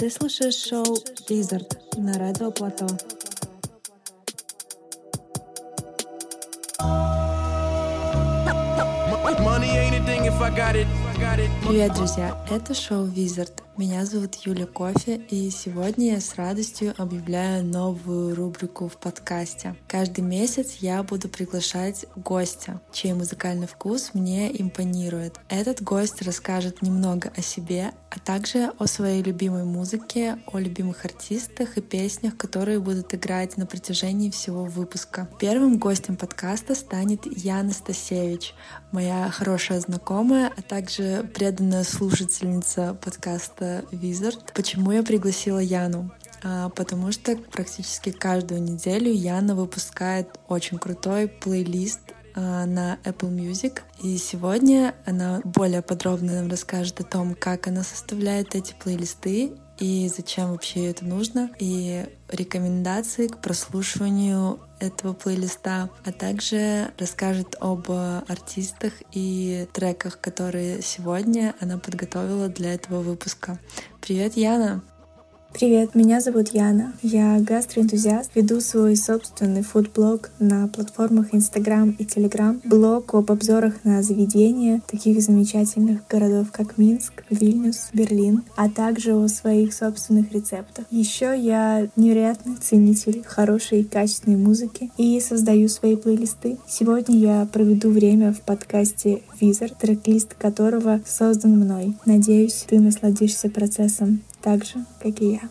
[0.00, 0.96] Ты слушаешь шоу
[1.28, 2.86] «Визард» на Радио Плато.
[11.21, 12.35] Привет, друзья!
[12.49, 13.61] Это шоу «Визард».
[13.77, 19.75] Меня зовут Юля Кофе, и сегодня я с радостью объявляю новую рубрику в подкасте.
[19.87, 25.39] Каждый месяц я буду приглашать гостя, чей музыкальный вкус мне импонирует.
[25.47, 31.77] Этот гость расскажет немного о себе, а также о своей любимой музыке, о любимых артистах
[31.77, 35.29] и песнях, которые будут играть на протяжении всего выпуска.
[35.39, 38.53] Первым гостем подкаста станет Яна Стасевич,
[38.91, 44.39] моя хорошая знакомая, а также преданная слушательница подкаста Wizard.
[44.53, 46.11] Почему я пригласила Яну?
[46.43, 51.99] А, потому что практически каждую неделю Яна выпускает очень крутой плейлист
[52.35, 53.81] а, на Apple Music.
[54.01, 60.11] И сегодня она более подробно нам расскажет о том, как она составляет эти плейлисты и
[60.15, 68.93] зачем вообще это нужно, и рекомендации к прослушиванию этого плейлиста, а также расскажет об артистах
[69.11, 73.59] и треках, которые сегодня она подготовила для этого выпуска.
[74.01, 74.81] Привет, Яна!
[75.53, 76.93] Привет, меня зовут Яна.
[77.03, 84.01] Я гастроэнтузиаст, веду свой собственный фудблог на платформах Instagram и Telegram, блог об обзорах на
[84.01, 90.85] заведения таких замечательных городов, как Минск, Вильнюс, Берлин, а также о своих собственных рецептах.
[90.89, 96.57] Еще я невероятный ценитель хорошей и качественной музыки и создаю свои плейлисты.
[96.65, 101.97] Сегодня я проведу время в подкасте Wizard, трек-лист которого создан мной.
[102.05, 105.48] Надеюсь, ты насладишься процессом так же, как и я.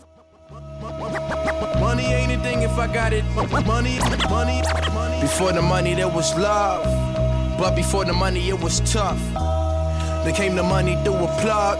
[1.80, 3.24] Money ain't a thing if I got it.
[3.66, 3.98] Money,
[4.30, 5.20] money, money.
[5.20, 6.84] Before the money, there was love.
[7.58, 9.20] But before the money, it was tough.
[10.24, 11.78] Then came the money through a plug.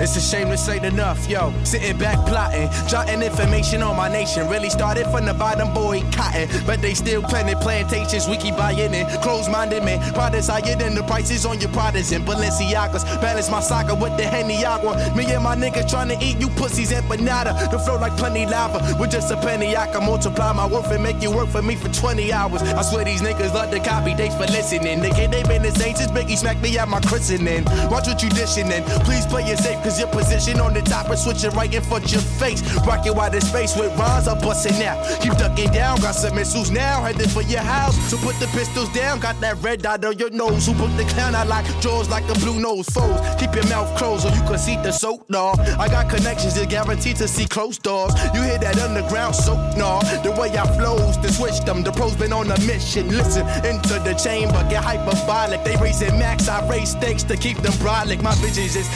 [0.00, 1.52] It's a shame this ain't enough, yo.
[1.64, 4.48] Sitting back plotting, jotting information on my nation.
[4.48, 6.48] Really started from the bottom, boy, cotton.
[6.66, 9.06] But they still planting plantations, we keep buying it.
[9.22, 13.04] Close minded man, products higher than the prices on your products and Balenciagas.
[13.20, 14.94] Balance my soccer with the Henny Agua.
[15.16, 17.68] Me and my niggas trying to eat you pussies empanada.
[17.70, 18.96] The flow like plenty lava.
[19.00, 21.74] With just a penny, I can multiply my worth and make you work for me
[21.74, 22.62] for 20 hours.
[22.62, 25.00] I swear these niggas love to copy, thanks for listening.
[25.00, 27.64] Nigga, they been the same since Biggie smacked me at my christening.
[27.90, 28.84] Watch what you dishing in.
[29.02, 31.82] Please play it safe, cause your position on the top and switch it right in
[31.82, 32.60] front your face.
[32.86, 34.98] Rockin' wide in space with rhymes, I'm busting out.
[35.20, 37.96] Keep ducking down, got some missiles now, headed for your house.
[38.10, 40.66] So put the pistols down, got that red dot on your nose.
[40.66, 43.18] Who put the clown out like jaws like a blue nose foes?
[43.38, 45.54] Keep your mouth closed so you can see the soap, nah.
[45.78, 48.12] I got connections, you're guaranteed to see closed doors.
[48.34, 50.00] You hear that underground soap, nah.
[50.22, 51.82] The way I flows, to switch them.
[51.82, 53.08] The pros been on a mission.
[53.08, 55.64] Listen, into the chamber, get hyperbolic.
[55.64, 58.22] They raising max, I raise stakes to keep them brolic.
[58.22, 58.88] My visions is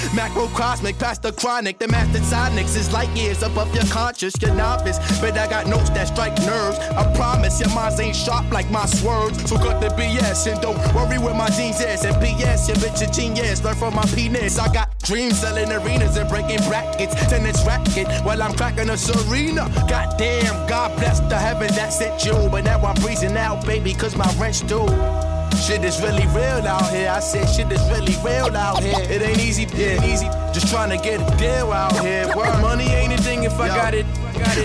[0.82, 1.78] macrocosmic, past the chronic.
[1.78, 4.98] The master sonics is light years above your conscious, your novice.
[5.20, 6.78] But I got notes that strike nerves.
[6.78, 9.48] I promise your minds ain't sharp like my swerves.
[9.48, 12.04] So cut the BS and don't worry where my jeans is.
[12.04, 13.62] And BS, your bitch a genius.
[13.64, 14.58] Learn from my penis.
[14.58, 17.14] I got dreams selling arenas and breaking brackets.
[17.28, 19.70] Tennis racket while I'm cracking a serena.
[19.88, 22.48] Goddamn, God bless the heaven that sent you.
[22.50, 25.31] But now I'm breezing out, baby, cause my rent's due.
[25.62, 27.08] Shit is really real out here.
[27.08, 28.98] I said shit is really real out here.
[28.98, 30.26] It ain't easy, it ain't easy.
[30.52, 32.26] Just trying to get a deal out here.
[32.36, 32.60] Word.
[32.60, 34.04] Money ain't a thing if I got it.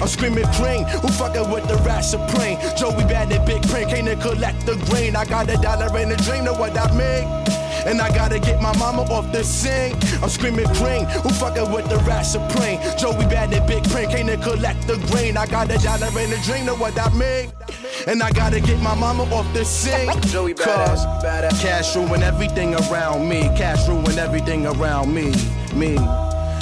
[0.02, 2.58] I'm screaming cream, who fucking with the rat supreme?
[2.76, 5.16] Joey bad and big print, can't collect the grain.
[5.16, 7.57] I got a dollar in a dream, know what I mean?
[7.88, 9.96] And I gotta get my mama off the sink.
[10.22, 12.80] I'm screaming green, who fucking with the rat supreme?
[13.00, 15.38] Joey bad and big print, can't collect the green.
[15.38, 17.54] I got a dollar in a dream, know what I mean?
[18.06, 20.12] And I gotta get my mama off the sink.
[20.28, 21.62] Joey badass, badass.
[21.62, 23.44] Cash ruin everything around me.
[23.56, 25.34] Cash ruin everything around me.
[25.74, 25.96] Me.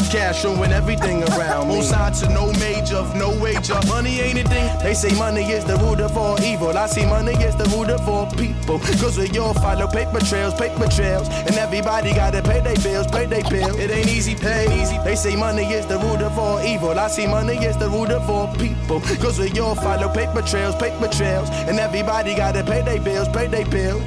[0.09, 1.77] Cash ruin everything around me.
[1.77, 3.79] On sign to no major, no wager.
[3.87, 4.79] Money ain't a thing.
[4.79, 6.77] They say money is the root of all evil.
[6.77, 8.79] I see money is the root of all people.
[8.79, 11.27] Cause we all follow paper trails, paper trails.
[11.29, 13.77] And everybody gotta pay their bills, pay their bills.
[13.77, 14.97] It ain't easy, pay easy.
[14.99, 16.97] They say money is the root of all evil.
[16.97, 19.01] I see money is the root of all people.
[19.23, 21.49] Cause we all follow paper trails, paper trails.
[21.49, 24.03] And everybody gotta pay their bills, pay their bills.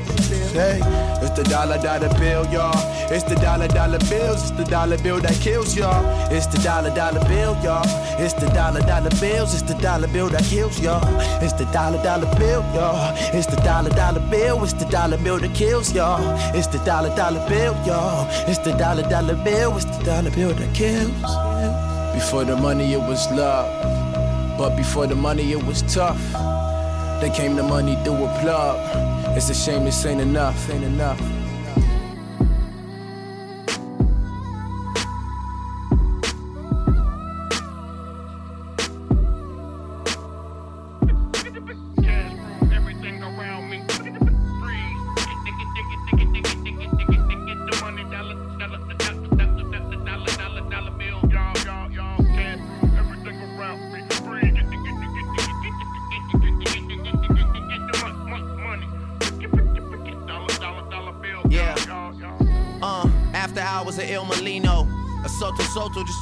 [0.53, 0.81] Hey,
[1.23, 2.73] it's the dollar dollar bill, y'all.
[3.13, 4.43] It's the dollar dollar bills.
[4.43, 5.88] It's the dollar bill that kills y'all.
[6.31, 7.83] It's the dollar dollar bill, y'all.
[8.21, 9.55] It's the dollar dollar bills.
[9.55, 11.03] It's the dollar bill that kills y'all.
[11.43, 13.15] It's the dollar dollar bill, y'all.
[13.35, 14.63] It's the dollar dollar bill.
[14.63, 16.21] It's the dollar bill that kills y'all.
[16.55, 18.27] It's the dollar dollar bill, y'all.
[18.49, 19.77] It's the dollar dollar bill.
[19.77, 21.11] It's the dollar bill that kills.
[22.15, 23.69] Before the money, it was love.
[24.59, 26.21] But before the money, it was tough.
[27.21, 29.37] They came the money through a plug.
[29.37, 31.21] It's a shame this ain't enough, ain't enough.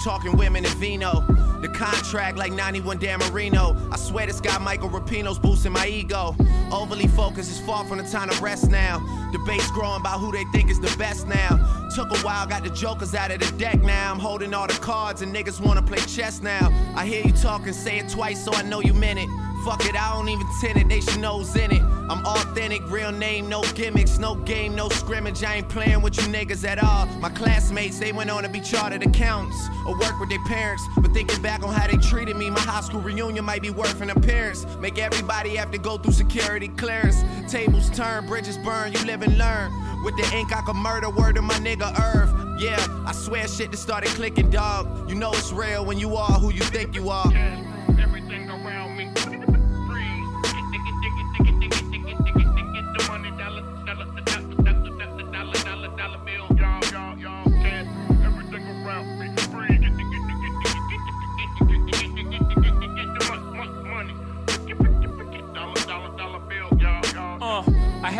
[0.06, 1.20] Talking women and vino.
[1.60, 3.76] The contract like 91 Dan Marino.
[3.90, 6.36] I swear this guy Michael Rapino's boosting my ego.
[6.70, 9.00] Overly focused is far from the time to rest now.
[9.32, 11.88] Debates growing about who they think is the best now.
[11.92, 14.12] Took a while, got the jokers out of the deck now.
[14.12, 16.70] I'm holding all the cards and niggas wanna play chess now.
[16.94, 19.28] I hear you talking, say it twice so I know you meant it.
[19.64, 21.95] Fuck it, I don't even tend it, they should know's in it.
[22.08, 25.42] I'm authentic, real name, no gimmicks, no game, no scrimmage.
[25.42, 27.06] I ain't playing with you niggas at all.
[27.20, 30.84] My classmates, they went on to be chartered accountants or work with their parents.
[30.96, 34.00] But thinking back on how they treated me, my high school reunion might be worth
[34.00, 34.66] an appearance.
[34.78, 37.24] Make everybody have to go through security clearance.
[37.50, 39.72] Tables turn, bridges burn, you live and learn.
[40.04, 42.60] With the ink, I could murder word to my nigga Irv.
[42.60, 45.10] Yeah, I swear shit just started clicking, dog.
[45.10, 47.75] You know it's real when you are who you think you are.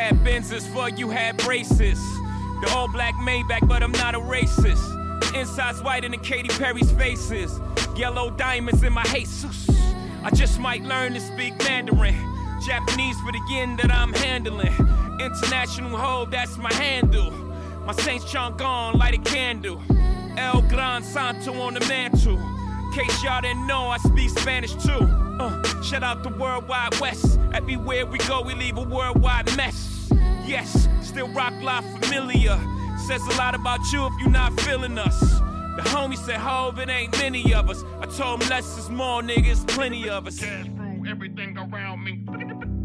[0.06, 1.99] Had Benzes for you had braces.
[2.61, 4.85] The all black Maybach, but I'm not a racist.
[5.35, 7.58] Inside's white whiter than Katy Perry's faces.
[7.97, 9.69] Yellow diamonds in my Jesus.
[10.23, 12.14] I just might learn to speak Mandarin.
[12.64, 14.73] Japanese for the yen that I'm handling.
[15.20, 17.32] International hold, that's my handle.
[17.85, 19.82] My Saints Chang'an, light a candle.
[20.37, 22.38] El Gran Santo on the mantle.
[22.94, 25.03] Case y'all didn't know, I speak Spanish too.
[25.41, 27.41] Uh, shout out the Worldwide West.
[27.53, 29.95] Everywhere we go, we leave a worldwide mess.
[30.46, 32.56] Yes, still rock live familiar.
[33.08, 35.19] Says a lot about you if you're not feeling us.
[35.76, 37.82] The homie said, Hove, it ain't many of us.
[38.00, 40.38] I told him less is more, niggas, plenty of us.
[40.38, 42.25] Cash through everything around me.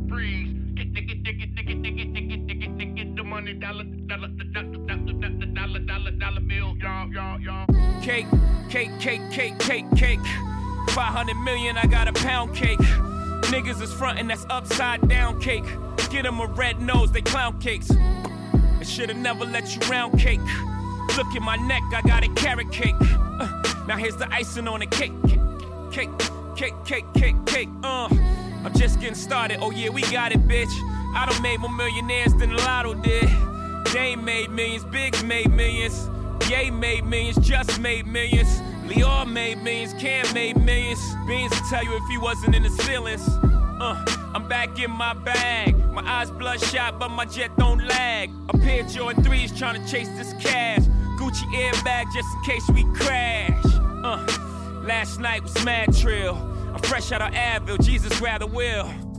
[0.09, 0.53] Freeze.
[0.73, 3.83] Get, get, get, get, get, get, get, get, get, get, get, get, the money, dollar,
[3.83, 7.67] dollar, dollar, dollar, dollar, dollar, dollar bill, y'all, y'all, y'all.
[8.01, 8.25] Cake,
[8.69, 10.19] cake, cake, cake, cake, cake.
[10.89, 12.79] 500 million, I got a pound cake.
[13.51, 15.65] Niggas is frontin', that's upside down cake.
[16.09, 17.91] Get 'em a red nose, they clown cakes.
[17.91, 20.39] I should've never let you round cake.
[21.17, 22.95] Look at my neck, I got a carrot cake.
[23.41, 23.49] Uh,
[23.87, 25.11] now here's the icing on the cake.
[25.91, 26.09] Cake,
[26.55, 28.07] cake, cake, cake, cake, uh.
[28.63, 30.71] I'm just getting started, oh yeah, we got it, bitch.
[31.13, 33.29] I done made more millionaires than lotto did.
[33.91, 36.09] Dame made millions, Biggs made millions.
[36.49, 38.61] Ye made millions, just made millions.
[38.91, 40.99] Lyor made millions, Cam made millions.
[41.25, 43.25] Beans will tell you if he wasn't in his feelings.
[43.79, 44.03] Uh,
[44.33, 45.77] I'm back in my bag.
[45.91, 48.29] My eyes bloodshot, but my jet don't lag.
[48.49, 50.81] A pair of Jordan 3s trying to chase this cash.
[51.17, 53.63] Gucci airbag just in case we crash.
[54.03, 54.25] Uh,
[54.83, 56.35] last night was mad trill.
[56.35, 59.10] I'm fresh out of Advil, Jesus grab the wheel.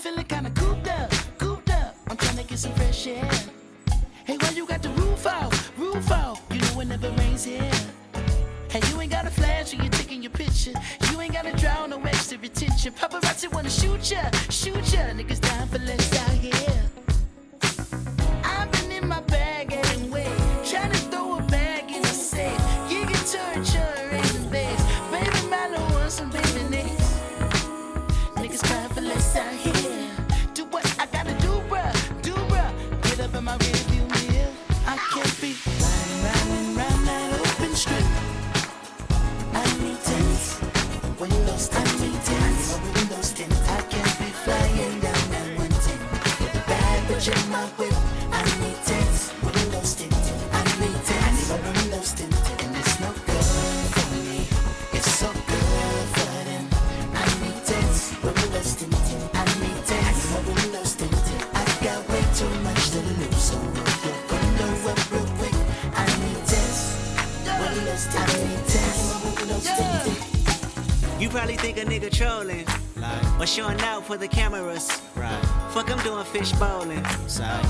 [0.00, 0.39] feel like I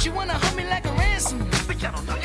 [0.00, 1.44] She wanna hold me like a ransom.
[1.66, 2.17] But y'all don't know.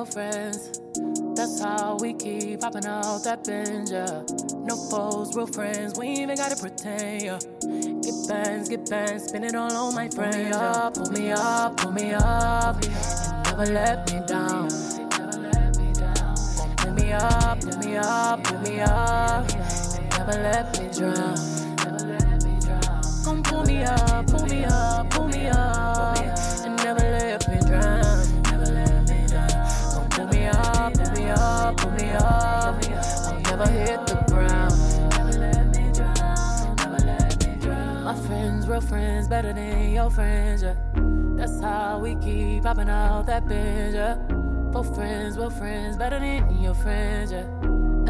[0.00, 0.80] no friends.
[1.34, 4.22] That's how we keep popping out that binge, yeah.
[4.64, 7.38] No foes, real friends, we even gotta pretend, yeah.
[8.00, 10.36] Get bands, get bands, spin it all on my friends.
[10.36, 12.82] Pull me up, pull me up, pull me up.
[12.82, 14.68] And never let me down.
[16.78, 19.50] Pull me up, pull me up, pull me up.
[19.52, 21.49] And never let me drown.
[39.30, 40.74] better than your friends, yeah.
[41.36, 44.16] That's how we keep popping out that binge, yeah.
[44.72, 47.46] For friends, we're friends better than your friends, yeah.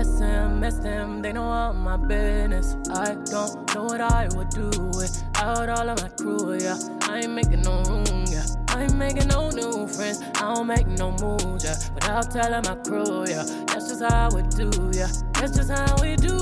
[0.01, 2.75] SMS them, they know all my business.
[2.91, 6.79] I don't know what I would do without all of my crew, yeah.
[7.03, 8.47] I ain't making no room, yeah.
[8.69, 11.77] I ain't making no new friends, I don't make no moves, yeah.
[11.95, 13.45] Without telling my crew, yeah.
[13.67, 15.13] That's just how we do, yeah.
[15.35, 16.39] That's just how we do.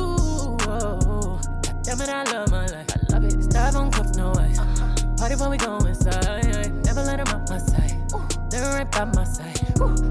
[0.71, 1.41] Oh,
[1.83, 2.98] damn it, I love my life.
[3.09, 3.43] I love it.
[3.43, 4.59] Start on cuff, no ice.
[5.19, 6.73] Party when we go inside.
[6.85, 7.95] Never let them out my sight.
[8.51, 9.57] They're right by my side.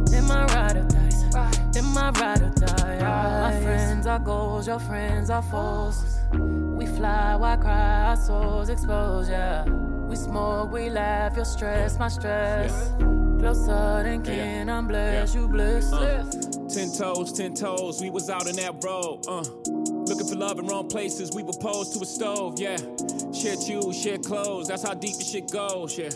[0.07, 1.23] Then my ride or dies.
[1.71, 2.99] Then my ride or die.
[2.99, 6.19] My friends are goals, your friends are foes.
[6.33, 8.09] We fly, why cry?
[8.09, 9.63] Our souls exposed, yeah.
[9.65, 12.93] We smoke, we laugh, your stress, my stress.
[13.39, 15.93] Closer than kin, I'm blessed, you blessed.
[16.73, 19.43] Ten toes, ten toes, we was out in that road, uh.
[20.27, 22.75] For love in wrong places, we were to a stove, yeah.
[23.31, 26.09] Share shoes, share clothes, that's how deep the shit goes, yeah.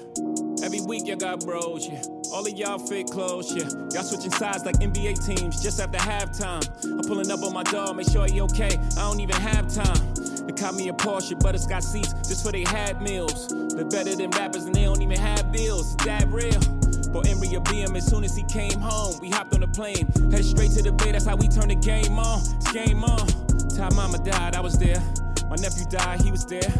[0.65, 2.01] Every week y'all got bros, yeah.
[2.33, 3.69] All of y'all fit clothes, yeah.
[3.93, 6.67] Y'all switching sides like NBA teams just after halftime.
[6.83, 8.77] I'm pulling up on my dog, make sure he okay.
[8.97, 10.13] I don't even have time.
[10.45, 13.47] They caught me a Porsche, but it's got seats just for they had meals.
[13.75, 15.91] They're better than rappers and they don't even have bills.
[15.91, 16.80] Is that real?
[17.11, 19.15] But Emery be him as soon as he came home.
[19.21, 21.11] We hopped on the plane, headed straight to the bay.
[21.11, 22.39] That's how we turned the game on.
[22.39, 23.27] It's game on.
[23.75, 25.01] Time mama died, I was there.
[25.49, 26.71] My nephew died, he was there.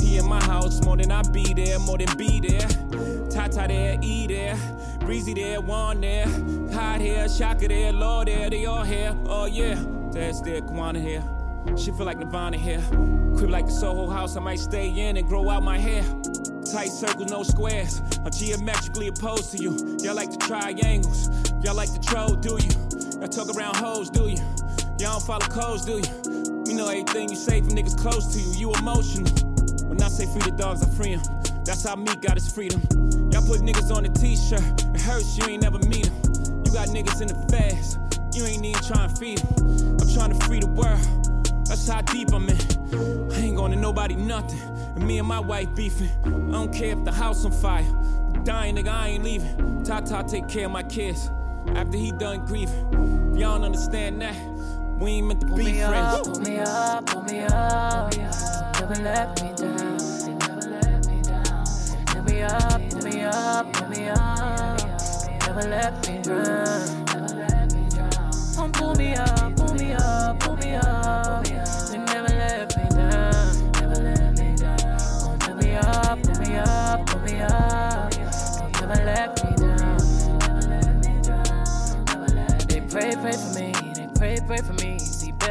[0.00, 2.66] He in my house more than I be there, more than be there.
[3.30, 4.56] Tata there, E there.
[5.00, 6.26] Breezy there, Juan there.
[6.72, 9.16] Hot here, Shaka there, Lord there, they all here.
[9.26, 9.74] Oh yeah,
[10.10, 11.22] Dad's there, Kwana here.
[11.76, 12.82] She feel like Nirvana here.
[13.36, 16.02] Crib like the Soho house, I might stay in and grow out my hair.
[16.72, 18.02] Tight circles, no squares.
[18.24, 19.70] I'm geometrically opposed to you.
[20.02, 21.28] Y'all like the triangles.
[21.62, 23.20] Y'all like the troll, do you?
[23.20, 24.36] Y'all talk around hoes, do you?
[24.98, 26.62] Y'all don't follow codes, do you?
[26.66, 28.52] We know everything you say from niggas close to you.
[28.58, 29.30] You emotional.
[29.88, 31.22] When I say free the dogs, I free 'em.
[31.64, 32.82] That's how me got his freedom.
[33.30, 34.60] Y'all put niggas on a t-shirt.
[34.94, 36.62] It hurts, you ain't never meet 'em.
[36.66, 37.98] You got niggas in the fast.
[38.34, 39.96] You ain't even trying to feed 'em.
[40.00, 41.25] I'm trying to free the world.
[41.68, 42.56] That's how deep I'm in.
[43.32, 44.60] I ain't going to nobody nothing.
[44.94, 46.10] And me and my wife beefing.
[46.24, 47.84] I don't care if the house on fire.
[48.44, 49.82] Dying nigga, I ain't leaving.
[49.84, 51.30] Tata take care of my kids.
[51.74, 53.32] After he done grieving.
[53.32, 54.36] If y'all don't understand that,
[54.98, 56.16] we ain't meant to Pull be me friends.
[56.16, 58.16] up, pull me up, pull me up.
[58.16, 59.96] Never let me down.
[60.38, 61.64] Never let me down.
[62.06, 64.80] Pull me up, pull me up, pull me up.
[65.46, 67.05] Never let me drown.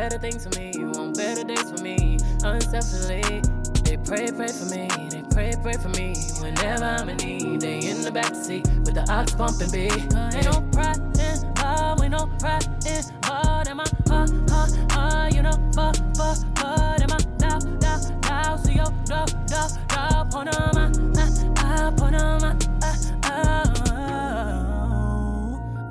[0.10, 0.72] Better things for me.
[0.78, 2.20] You Want better days for me.
[2.44, 3.41] Unselfishly.
[3.86, 4.88] They pray, pray for me.
[5.10, 6.13] They pray, pray for me.
[6.41, 9.91] Whenever I'm in need, they in the backseat with the ox bumping beat.
[10.38, 13.68] Ain't no pride in love, ain't no pride in heart.
[13.68, 17.02] Am I, heart, uh, uh, you know, fuck, fuck, fuck.
[17.02, 18.60] Am I loud, loud, loud?
[18.60, 20.30] See your love, love, love.
[20.48, 23.65] 'em out, uh, uh, put 'em out, uh, uh.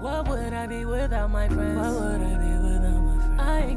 [0.01, 1.79] What would I be without my friends?
[1.79, 2.44] What would I be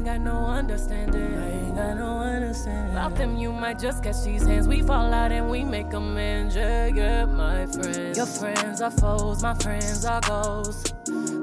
[0.08, 1.34] got no understanding.
[1.36, 2.94] I ain't got no understanding.
[2.94, 4.66] Without them, you might just catch these hands.
[4.66, 6.56] We fall out and we make amends.
[6.56, 8.16] Yeah, yeah, my friends.
[8.16, 10.94] Your friends are foes, my friends are goals.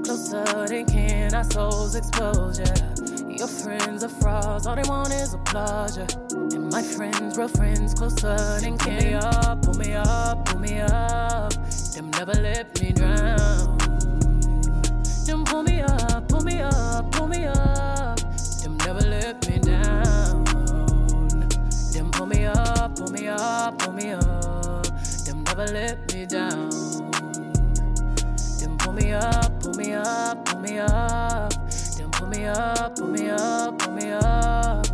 [0.06, 3.38] Closer than kin, our souls exposed, yeah.
[3.38, 6.08] Your friends are frauds, all they want is applause, yeah.
[6.32, 8.98] And my friends, real friends, closer than kin.
[8.98, 11.54] Pull me up, pull me up, pull me up.
[11.94, 13.75] Them never let me drown.
[23.96, 24.86] Me up.
[25.26, 26.70] Them never let me down.
[28.60, 31.54] Them pull me up, pull me up, pull me up.
[31.98, 34.85] Them pull me up, pull me up, pull me up.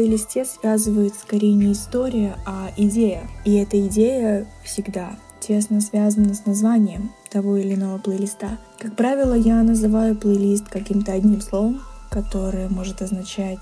[0.00, 3.28] Плейлисте связывают скорее не история, а идея.
[3.44, 5.10] И эта идея всегда
[5.40, 8.56] тесно связана с названием того или иного плейлиста.
[8.78, 13.60] Как правило, я называю плейлист каким-то одним словом, которое может означать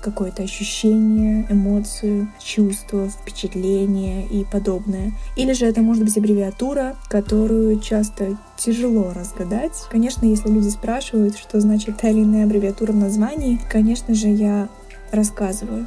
[0.00, 5.12] какое-то ощущение, эмоцию, чувство, впечатление и подобное.
[5.36, 9.72] Или же это может быть аббревиатура, которую часто тяжело разгадать.
[9.90, 14.68] Конечно, если люди спрашивают, что значит та или иная аббревиатура в названии, конечно же, я
[15.14, 15.86] рассказываю.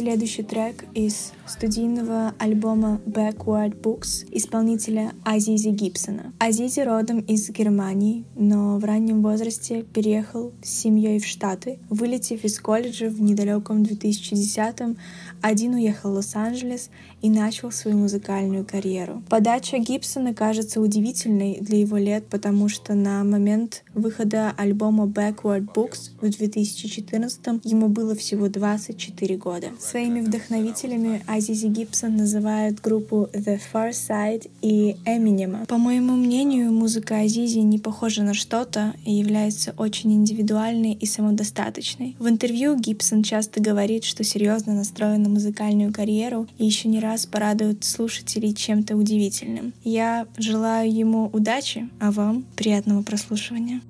[0.00, 6.32] Следующий трек из студийного альбома Backward Books исполнителя Азизи Гибсона.
[6.38, 11.80] Азизи родом из Германии, но в раннем возрасте переехал с семьей в Штаты.
[11.90, 14.96] Вылетев из колледжа в недалеком 2010-м,
[15.42, 16.88] один уехал в Лос-Анджелес
[17.20, 19.22] и начал свою музыкальную карьеру.
[19.28, 26.12] Подача Гибсона кажется удивительной для его лет, потому что на момент выхода альбома Backward Books
[26.20, 29.68] в 2014 ему было всего 24 года.
[29.90, 35.66] Своими вдохновителями Азизи Гибсон называют группу The Far Side и Eminem.
[35.66, 42.14] По моему мнению, музыка Азизи не похожа на что-то и является очень индивидуальной и самодостаточной.
[42.20, 47.26] В интервью Гибсон часто говорит, что серьезно настроен на музыкальную карьеру и еще не раз
[47.26, 49.72] порадует слушателей чем-то удивительным.
[49.82, 53.80] Я желаю ему удачи, а вам приятного прослушивания.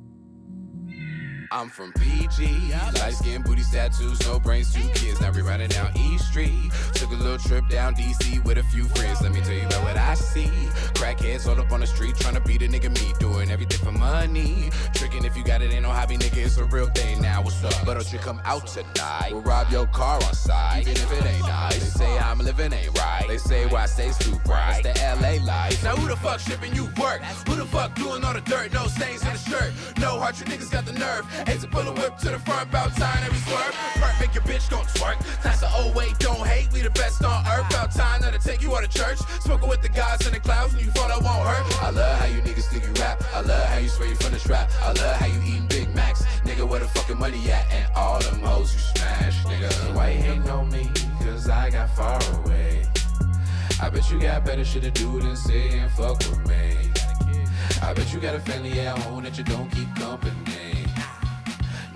[1.53, 2.73] I'm from PG.
[3.01, 5.21] Light skin, booty tattoos, no brains, two kids.
[5.21, 6.71] Now we running down E Street.
[6.95, 9.21] Took a little trip down DC with a few friends.
[9.21, 10.47] Let me tell you about what I see.
[10.95, 13.13] Crackheads all up on the street trying to beat a nigga me.
[13.19, 14.71] Doing everything for money.
[14.95, 16.37] Tricking if you got it, ain't no hobby, nigga.
[16.37, 17.43] It's a real thing now.
[17.43, 17.75] What's up?
[17.85, 19.31] But don't you come out tonight?
[19.33, 20.83] We'll rob your car on side.
[20.83, 21.81] Even if it ain't nice.
[21.81, 23.25] They say I'm living ain't right.
[23.27, 24.83] They say why I stay too bright.
[24.85, 25.83] That's the LA life.
[25.83, 27.23] Now who the fuck shipping you work?
[27.49, 28.73] Who the fuck doing all the dirt?
[28.73, 29.73] No stains in the shirt.
[29.99, 31.27] No heart, you niggas got the nerve.
[31.47, 33.75] Hate to pull a whip to the front, about time every swerve.
[34.01, 35.19] Perk, make your bitch gon' twerk.
[35.43, 36.73] That's the old way, don't hate.
[36.73, 37.69] We the best on earth.
[37.71, 39.19] About time now to take you out of church.
[39.41, 41.83] Smoking with the guys in the clouds when you fall, that won't hurt.
[41.83, 43.23] I love how you niggas think you rap.
[43.35, 44.71] I love how you swear you from the strap.
[44.83, 46.25] I love how you eating Big Macs.
[46.45, 47.71] Nigga, where the fucking money at?
[47.71, 49.95] And all them hoes you smash, nigga.
[49.95, 50.91] Why you hating on me?
[51.21, 52.87] Cause I got far away.
[53.81, 56.91] I bet you got better shit to do than sit and fuck with me.
[57.83, 60.70] I bet you got a family at home that you don't keep company.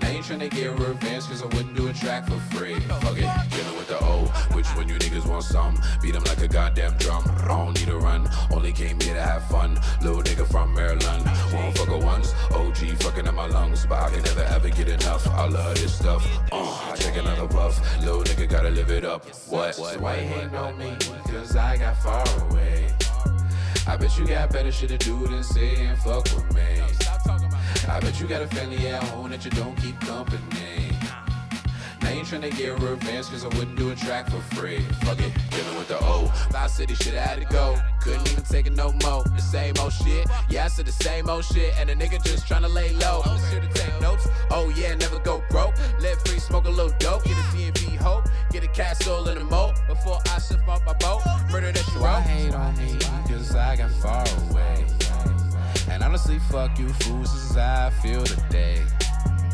[0.05, 2.75] Now you tryna get revenge cause I wouldn't do a track for free.
[2.75, 4.25] Fuck it, dealing with the O.
[4.53, 5.81] Which one you niggas want some?
[5.99, 7.23] Beat them like a goddamn drum.
[7.25, 9.79] I don't need a run, only came here to have fun.
[10.03, 11.25] Little nigga from Maryland.
[11.51, 12.35] Won't fuck her once.
[12.51, 15.27] OG fucking up my lungs, but I can never ever get enough.
[15.27, 16.23] I love this stuff.
[16.51, 17.81] Uh, I take another puff.
[18.01, 19.25] Little nigga gotta live it up.
[19.49, 19.73] What?
[19.73, 20.95] So why you hating on me?
[21.31, 22.93] Cause I got far away.
[23.87, 27.04] I bet you got better shit to do than sit and fuck with me.
[27.87, 30.91] I bet you got a family at home that you don't keep company.
[32.01, 34.79] Now you tryna get revenge cause I wouldn't do a track for free.
[35.01, 36.27] Fuck it, dealing with the O.
[36.51, 37.75] Thought City shit I had to go.
[38.01, 39.23] Couldn't even take it no more.
[39.23, 40.27] The same old shit.
[40.49, 41.73] Yeah, I said the same old shit.
[41.79, 43.21] And a nigga just tryna lay low.
[43.25, 44.27] I'm here to take notes.
[44.51, 45.75] Oh yeah, never go broke.
[45.99, 47.23] Live free, smoke a little dope.
[47.23, 48.25] Get a DMV hope.
[48.51, 49.73] Get a castle in the moat.
[49.87, 51.21] Before I shift off my boat.
[51.51, 52.21] Murder that you wrote.
[52.21, 54.94] hate on me cause I got far away.
[55.89, 58.81] And honestly, fuck you fools, this is how I feel today.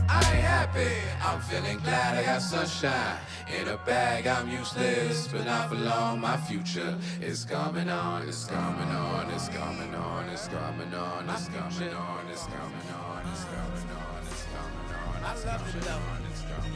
[0.10, 0.88] I ain't happy,
[1.24, 3.18] I'm feeling glad I got sunshine.
[3.60, 6.22] In a bag, I'm useless, but not for long.
[6.22, 11.48] My future is coming on, it's coming on, it's coming on, it's coming on, it's
[11.48, 15.24] coming on, it's coming on, it's coming on, it's coming on.
[15.24, 16.22] I love it though.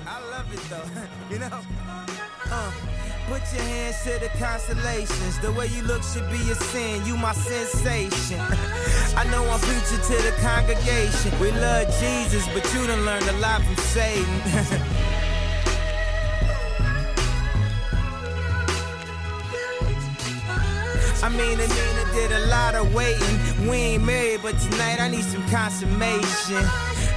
[0.08, 1.34] I love it though.
[1.34, 1.60] you know?
[2.52, 2.72] Uh,
[3.28, 5.40] put your hands to the constellations.
[5.40, 7.06] The way you look should be a sin.
[7.06, 8.40] You my sensation.
[9.16, 11.38] I know I'm preaching to the congregation.
[11.40, 14.26] We love Jesus, but you done learned a lot from Satan.
[21.24, 23.68] I mean, and Nina did a lot of waiting.
[23.68, 26.64] We ain't married, but tonight I need some consummation.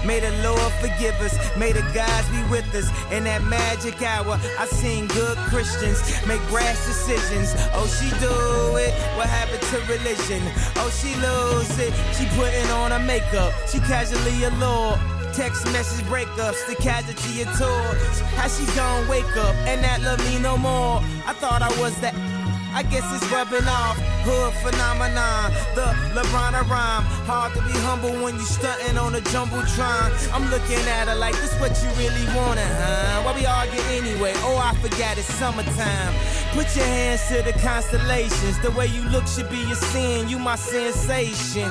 [0.05, 1.35] May the Lord forgive us.
[1.57, 2.89] May the gods be with us.
[3.13, 7.55] In that magic hour, I seen good Christians make brash decisions.
[7.75, 8.93] Oh, she do it.
[9.17, 10.43] What happened to religion?
[10.77, 11.93] Oh, she lose it.
[12.17, 13.53] She putting on her makeup.
[13.69, 14.99] She casually a allured.
[15.35, 18.21] Text message breakups, the casualty of tours.
[18.35, 21.01] How she gon' wake up and not love me no more?
[21.27, 22.38] I thought I was that.
[22.79, 23.99] I guess it's rubbing off.
[24.23, 27.03] Hood phenomenon, the LeBron of rhyme.
[27.27, 30.15] Hard to be humble when you stunting on a jumbotron.
[30.33, 33.27] I'm looking at her like this what you really wanted, huh?
[33.27, 34.31] Why we argue anyway?
[34.47, 36.15] Oh, I forgot it's summertime.
[36.55, 38.63] Put your hands to the constellations.
[38.63, 40.29] The way you look should be a sin.
[40.29, 41.67] You my sensation.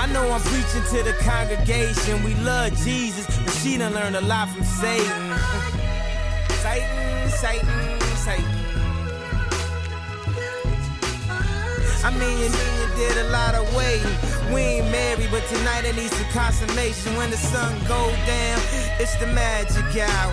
[0.00, 2.24] I know I'm preaching to the congregation.
[2.24, 5.04] We love Jesus, but she done learned a lot from Satan.
[6.64, 8.59] Satan, Satan, Satan.
[12.02, 14.16] I mean, you mean you did a lot of waiting.
[14.52, 17.14] We ain't married, but tonight it needs some consummation.
[17.16, 18.58] When the sun go down,
[18.98, 20.32] it's the magic hour.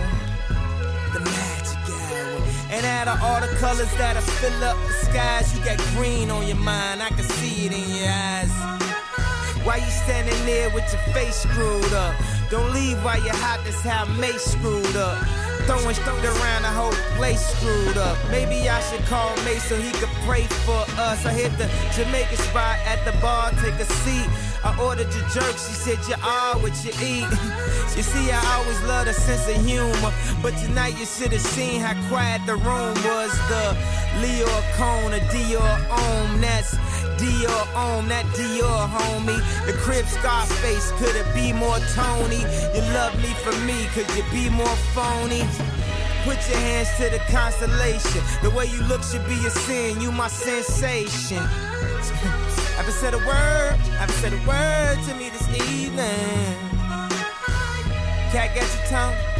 [1.12, 2.42] The magic hour.
[2.72, 6.48] And out of all the colors that'll fill up the skies, you got green on
[6.48, 7.04] your mind.
[7.04, 8.52] I can see it in your eyes.
[9.66, 12.16] Why you standing there with your face screwed up?
[12.50, 15.47] Don't leave while you're hot, that's how Mase screwed up.
[15.68, 18.18] Throwing shit around the whole place screwed up.
[18.32, 21.26] Maybe I should call Mase so he could pray for us.
[21.26, 24.30] I hit the Jamaican spot at the bar, take a seat.
[24.64, 27.28] I ordered your jerk, she said you are what you eat.
[27.98, 31.82] you see, I always love a sense of humor, but tonight you should have seen
[31.82, 33.32] how quiet the room was.
[33.52, 33.76] The
[34.24, 36.76] Lyor Cohen, a Dior Homme, that's
[37.18, 39.42] Dior Homme, that Dior homie.
[39.66, 42.42] The crib Scarface, could it be more Tony?
[42.74, 45.44] You love me for me, could you be more phony?
[46.24, 48.22] Put your hands to the constellation.
[48.44, 50.02] The way you look should be a sin.
[50.02, 51.38] You my sensation.
[52.76, 53.78] Haven't said a word.
[53.96, 56.68] Haven't said a word to me this evening.
[58.32, 59.37] Cat got your tongue.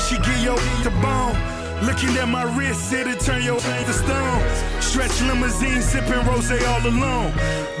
[0.00, 1.36] She give your the bone.
[1.82, 4.40] Looking at my wrist, it'll turn your to stone.
[4.80, 7.32] Stretch limousine, sipping rose all alone.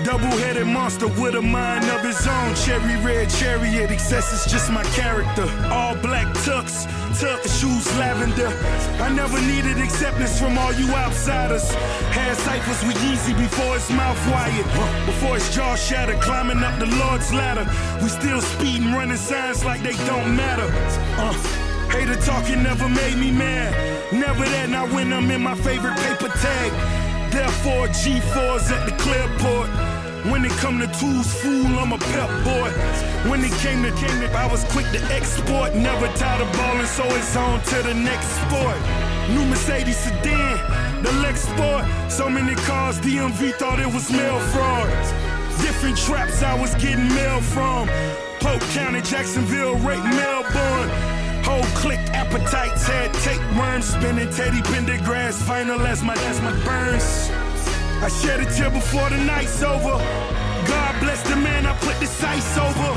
[0.04, 2.54] Double-headed monster with a mind of his own.
[2.54, 5.44] Cherry red chariot, excess is just my character.
[5.72, 6.86] All black tux,
[7.20, 8.48] tuck shoes lavender.
[9.02, 11.70] I never needed acceptance from all you outsiders.
[12.12, 14.66] Had ciphers with Yeezy before his mouth wired.
[15.06, 17.66] Before his jaw shattered, climbing up the Lord's ladder.
[18.02, 20.68] We still speeding, running signs like they don't matter.
[21.18, 21.59] Uh.
[21.90, 24.12] Hater talking never made me mad.
[24.12, 26.70] Never that, not when I'm in my favorite paper tag.
[27.30, 29.68] Therefore, G4s at the clearport.
[30.30, 32.70] When it come to tools, fool, I'm a pep boy.
[33.30, 35.74] When it came to came I was quick to export.
[35.74, 38.76] Never tired of balling, so it's on to the next sport.
[39.30, 41.84] New Mercedes sedan, the Lex Sport.
[42.10, 44.88] So many cars, DMV thought it was mail fraud.
[45.62, 47.88] Different traps I was getting mail from.
[48.40, 51.19] Polk County, Jacksonville, right Melbourne.
[51.50, 57.28] Whole click appetites had tapeworms spinning Teddy Pendergrass final as my as my burns.
[58.04, 59.98] I shed a tear before the night's over.
[60.70, 62.90] God bless the man I put the sights over.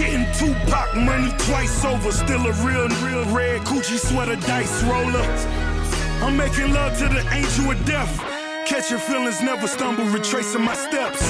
[0.00, 2.10] Getting Tupac money twice over.
[2.10, 5.28] Still a real, real red Gucci sweater dice roller.
[6.24, 8.16] I'm making love to the angel of death.
[8.66, 11.20] Catching feelings, never stumble, retracing my steps.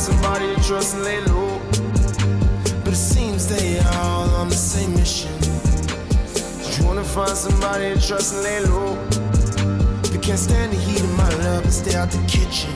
[0.00, 1.58] Find somebody to trust and lay low.
[2.84, 5.32] But it seems they all on the same mission.
[6.72, 8.96] You wanna find somebody to trust and lay low.
[10.10, 12.72] But can't stand the heat of my love and stay out the kitchen.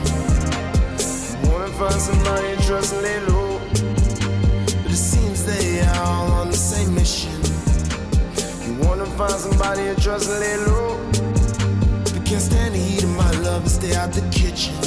[1.41, 3.59] You wanna find somebody to trust and lay low.
[4.83, 7.33] But it seems they all on the same mission.
[8.65, 10.99] You wanna find somebody to trust and lay low.
[12.13, 14.84] But can't stand the heat of my love and stay out the kitchen.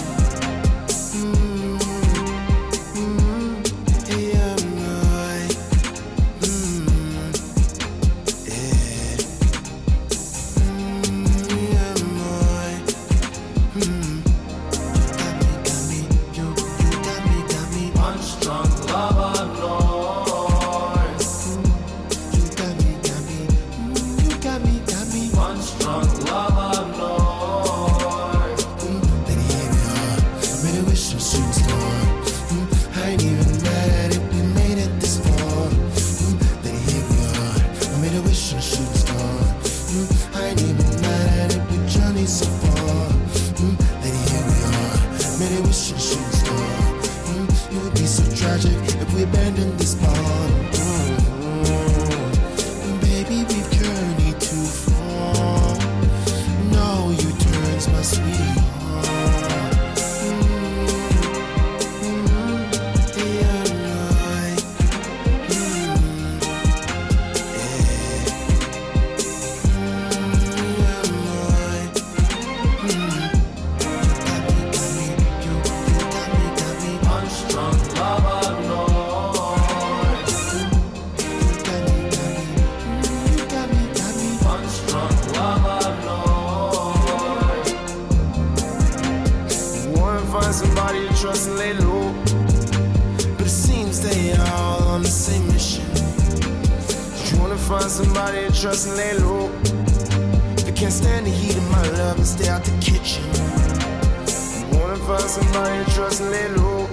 [105.29, 106.87] Somebody trust and lay low.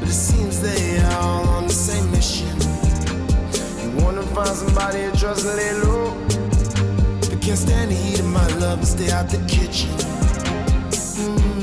[0.00, 2.54] But it seems they all on the same mission.
[3.82, 6.14] You wanna find somebody to trust and lay low.
[7.28, 9.90] They can't stand the heat of my love and stay out the kitchen.
[11.16, 11.55] Mm,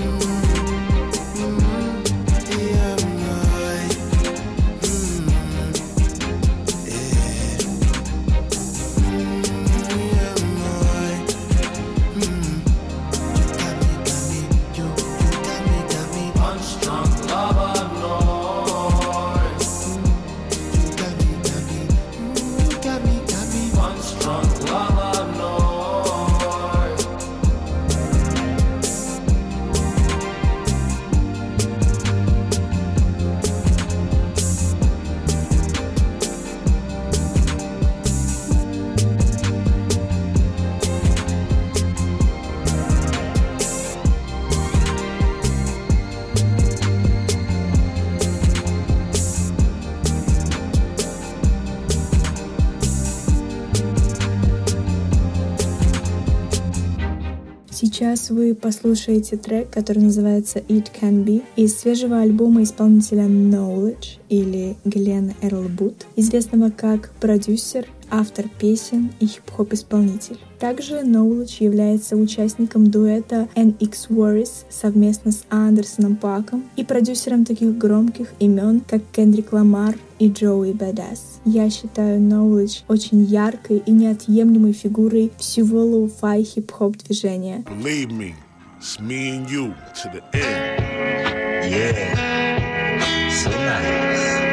[58.13, 64.75] Сейчас вы послушаете трек, который называется It Can Be из свежего альбома исполнителя Knowledge или
[64.85, 70.37] Глен Эрл Бут, известного как продюсер, автор песен и хип-хоп исполнитель.
[70.63, 78.29] Также Knowledge является участником дуэта NX Worries совместно с Андерсоном Паком и продюсером таких громких
[78.39, 81.41] имен, как Кендрик Ламар и Джоуи Бэдас.
[81.43, 87.65] Я считаю Knowledge очень яркой и неотъемлемой фигурой всего лоу-фай хип-хоп движения.
[87.67, 88.33] Believe me,
[88.79, 91.69] it's me and you to the end.
[91.69, 93.29] Yeah.
[93.29, 94.52] So nice.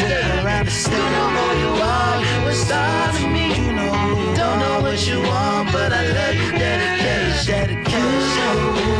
[0.71, 0.95] stay.
[0.95, 3.47] You know who you are, you a star to me.
[4.35, 6.51] Don't know what you want, but I love you.
[6.57, 8.91] Dedication, dedication.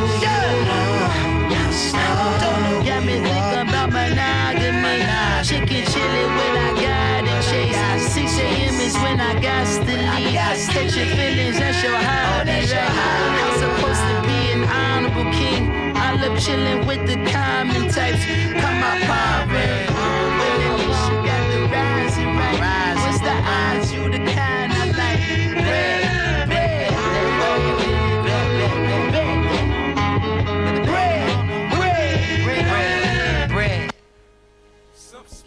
[2.44, 4.98] Don't got me thinking about monogamy.
[5.48, 8.14] Chicken chili when I got it chase.
[8.14, 8.80] 6 a.m.
[8.80, 10.34] is when I got to leave.
[10.74, 12.52] Catch your feelings, that's your oh, hobby.
[12.52, 15.96] I'm supposed to be an honorable king.
[15.96, 18.26] I love chilling with the common types.
[18.62, 19.11] Come my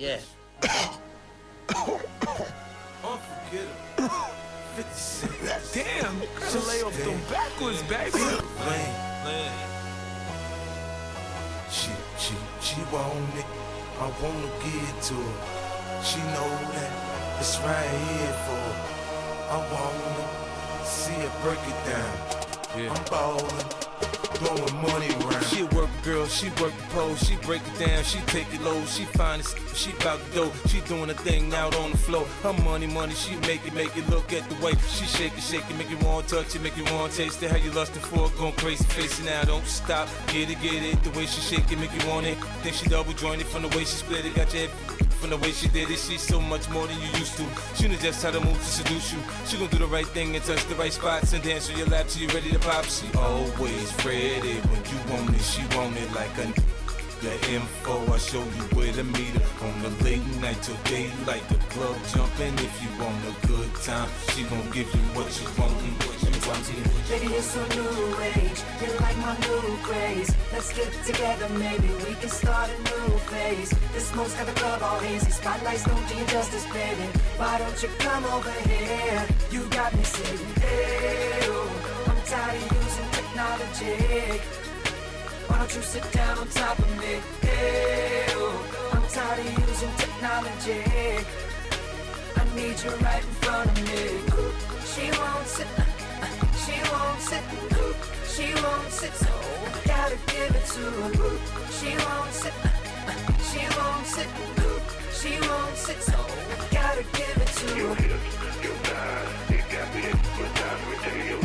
[0.04, 0.20] Yeah.
[3.00, 4.10] Unforgettable.
[4.76, 5.80] 50.
[5.80, 8.18] Damn, should lay off them backwards, baby.
[8.20, 8.44] Lane,
[9.24, 9.50] lane.
[11.70, 13.46] She, she, she want it.
[13.98, 16.04] I wanna give it to her.
[16.04, 18.76] She know that it's right here for her.
[19.48, 22.14] I wanna see her break it down.
[22.76, 23.68] I'm ballin',
[24.34, 25.44] throwing money around.
[25.44, 28.60] She a work girl, she work the pole, she break it down, she take it
[28.62, 31.96] low, she find it, she bout to go, she doing a thing out on the
[31.96, 32.26] floor.
[32.42, 35.42] Her money, money, she make it, make it look at the way she shake it,
[35.42, 37.50] shake it, make you want to touch it, make you want to taste it.
[37.50, 41.02] How you lustin' for it, going crazy, facing now, don't stop, get it, get it.
[41.02, 42.36] The way she shake it, make you want it.
[42.62, 44.70] Think she double jointed from the way she split it, got your head
[45.24, 45.98] from the way she did it.
[45.98, 47.44] She's so much more than you used to.
[47.76, 49.18] She knows just how to move to seduce you.
[49.46, 51.86] She gon' do the right thing and touch the right spots and dance on your
[51.88, 52.84] lap till you ready to pop.
[52.84, 55.42] She always ready when you want it.
[55.42, 56.48] She want it like a
[57.20, 58.12] the info.
[58.12, 61.46] I show you where to meet her on the late night till daylight.
[61.48, 64.08] The club jumping if you want a good time.
[64.32, 65.76] She gon' give you what you want.
[65.84, 66.64] and What you want.
[67.08, 68.60] Baby, it's a new age.
[68.80, 70.30] You like my new craze.
[70.52, 73.70] Let's get together, maybe we can start a new phase.
[73.92, 75.30] The smoke's got the club all hazy.
[75.30, 77.08] Spotlights don't do you justice, baby.
[77.36, 79.26] Why don't you come over here?
[79.50, 84.38] You got me saying, hey, oh, I'm tired of using technology.
[85.48, 87.18] Why don't you sit down on top of me?
[87.42, 90.82] Hey, oh, I'm tired of using technology.
[92.36, 94.02] I need you right in front of me.
[94.92, 95.82] She won't sit, uh,
[96.22, 96.30] uh,
[96.62, 97.44] she won't sit,
[98.34, 99.32] she won't sit, so
[99.84, 101.10] gotta give it to her.
[101.76, 103.14] She won't sit, uh,
[103.50, 104.30] she won't sit,
[105.18, 106.18] she won't sit, so
[106.70, 108.34] gotta give it to her.
[109.74, 109.98] Got
[110.76, 111.43] a thing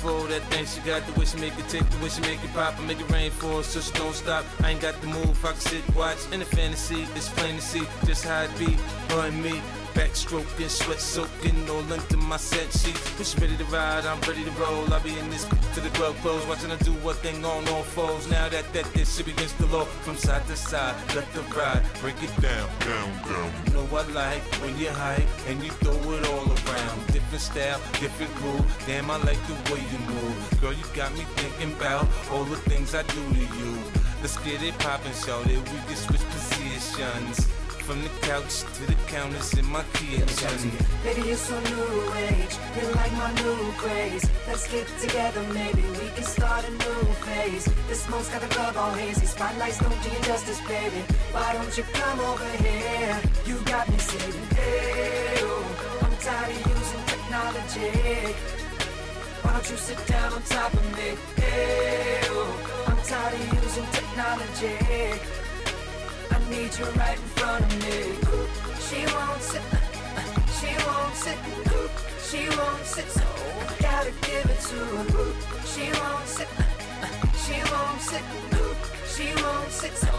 [0.00, 2.78] for that thing she got the wish make it tick, the wish make it pop,
[2.78, 4.44] and make it rain for us, so she don't stop.
[4.62, 7.06] I ain't got the move, I can sit, watch in the fantasy.
[7.14, 8.72] It's plain to see just how it be,
[9.10, 9.60] her and me.
[9.94, 13.32] Backstroking, sweat soaking, all into my set sheets.
[13.32, 14.92] She ready to ride, I'm ready to roll.
[14.92, 17.82] I'll be in this to the club close, watching her do what thing on all
[17.82, 18.28] foes.
[18.30, 21.82] Now that that this shit begins to low from side to side, let the ride
[22.00, 23.52] break it down, down, down.
[23.66, 27.06] You know I like when you hype and you throw it all around.
[27.12, 28.66] Different style, different groove.
[28.86, 30.60] Damn, I like the way you move.
[30.60, 33.72] Girl, you got me thinking about all the things I do to you.
[34.20, 37.59] Let's get it poppin', show that we can switch positions.
[37.90, 40.70] From the couch to the counters in my kitchen.
[41.02, 42.54] Baby, you're so new age.
[42.76, 44.30] You're like my new craze.
[44.46, 47.64] Let's get together, maybe we can start a new phase.
[47.88, 49.26] The smoke's got the club all hazy.
[49.26, 51.02] Spotlights don't do you justice, baby.
[51.32, 53.20] Why don't you come over here?
[53.44, 58.34] You got me saying, hey, oh, I'm tired of using technology.
[59.42, 61.42] Why don't you sit down on top of me?
[61.42, 65.40] Hey, oh, I'm tired of using technology.
[66.50, 67.98] need you right in front of me.
[68.86, 69.62] She wants it,
[70.58, 71.38] she wants it,
[72.28, 73.26] she wants it, so
[73.80, 75.06] gotta give it to her.
[75.72, 76.48] She wants it,
[77.42, 78.24] she wants it,
[79.14, 80.12] she wants it, so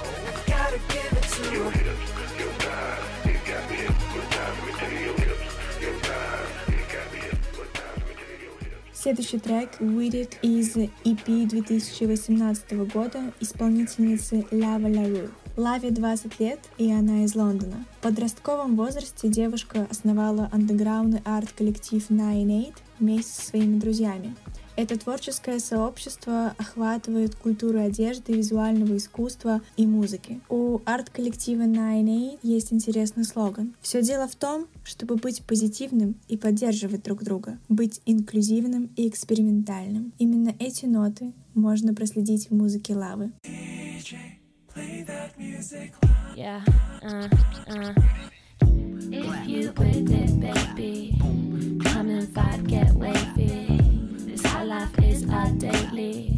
[0.48, 1.56] gotta give it to her.
[1.56, 2.08] Your hips,
[2.40, 4.60] your thighs, you got me hypnotized.
[4.66, 5.48] Me to your hips,
[5.84, 8.04] your thighs, you got me hypnotized.
[8.08, 8.94] Me to your hips.
[8.94, 15.30] Следующий трек "With It" из EP 2018 года исполнительницы Lava LaRue.
[15.62, 17.86] Лаве 20 лет, и она из Лондона.
[18.00, 24.36] В подростковом возрасте девушка основала андеграундный арт-коллектив Nine Eight вместе со своими друзьями.
[24.76, 30.40] Это творческое сообщество охватывает культуру одежды, визуального искусства и музыки.
[30.50, 33.76] У арт-коллектива Nine Eight есть интересный слоган.
[33.82, 40.12] Все дело в том, чтобы быть позитивным и поддерживать друг друга, быть инклюзивным и экспериментальным.
[40.18, 43.32] Именно эти ноты можно проследить в музыке Лавы.
[46.36, 46.62] Yeah,
[47.04, 47.28] uh,
[47.68, 47.94] uh.
[49.14, 51.18] If you with it, baby,
[51.84, 53.78] come and vibe, get wavy.
[54.26, 56.36] This high life is our daily.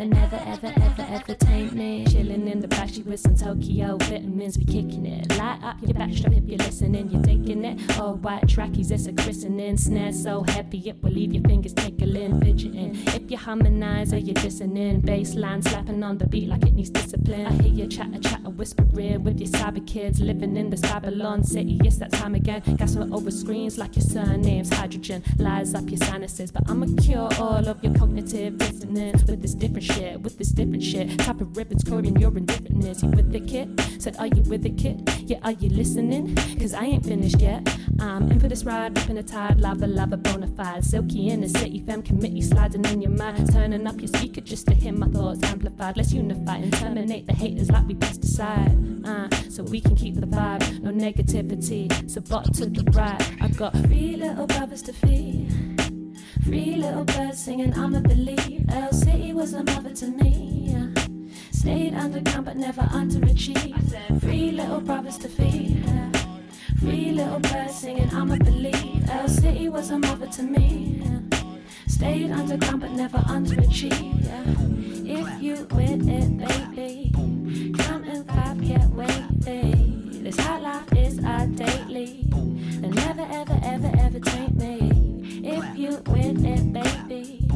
[0.00, 2.06] They never, ever, ever, ever taint me.
[2.06, 5.36] Chilling in the backstreet with some Tokyo vitamins, we kicking it.
[5.36, 7.98] Light up your backstrap if you're listening, you're taking it.
[8.00, 9.76] All white trackies, it's a christening.
[9.76, 12.96] Snare so happy it will leave your fingers tickling, fidgeting.
[13.08, 16.88] If you harmonize or you're listening, bass line slapping on the beat like it needs
[16.88, 17.44] discipline.
[17.44, 21.78] I hear you chatter, chatter, whispering with your cyber kids living in this Babylon city.
[21.84, 22.62] Yes, that time again.
[22.78, 25.22] Gas over screens like your surname's hydrogen.
[25.36, 29.89] Lies up your sinuses, but I'ma cure all of your cognitive dissonance with this different
[29.94, 31.18] shit, with this different shit.
[31.18, 33.02] Top of ribbons, coding your indifferentness.
[33.02, 33.80] You with the kid?
[33.98, 35.08] Said, Are you with the kid?
[35.20, 36.34] Yeah, are you listening?
[36.58, 37.68] Cause I ain't finished yet.
[38.00, 40.84] I'm in for this ride, ripping a tide, lava, lava, bona fide.
[40.84, 43.52] Silky in the city, fam committee, sliding in your mind.
[43.52, 45.96] Turning up your speaker just to hear my thoughts amplified.
[45.96, 49.06] Let's unify and terminate the haters like we pesticide.
[49.06, 52.10] Uh, so we can keep the vibe, no negativity.
[52.10, 53.42] So bot to the right.
[53.42, 55.69] I got three little brothers to feed.
[56.44, 58.64] Three little birds singing, I'ma believe.
[58.70, 60.94] El City was a mother to me.
[61.52, 64.20] Stayed underground but never underachieved.
[64.20, 65.84] Three little brothers to feed.
[66.78, 69.08] Three little birds singing, I'ma believe.
[69.10, 71.02] El City was a mother to me.
[71.86, 74.26] Stayed underground but never underachieved.
[75.06, 77.10] If you with it, baby,
[77.78, 80.20] come and vibe, get wavy.
[80.22, 82.26] This hot life is our daily.
[82.80, 84.99] They never, ever, ever, ever take me.
[85.42, 87.46] If you win it, baby,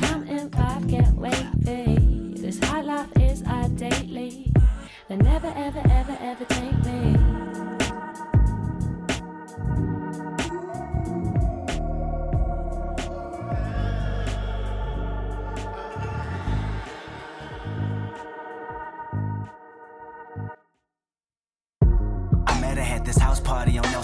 [0.00, 2.40] come and vibe, get wavy.
[2.40, 4.50] This hot life is our daily.
[5.08, 7.77] They never, ever, ever, ever take me.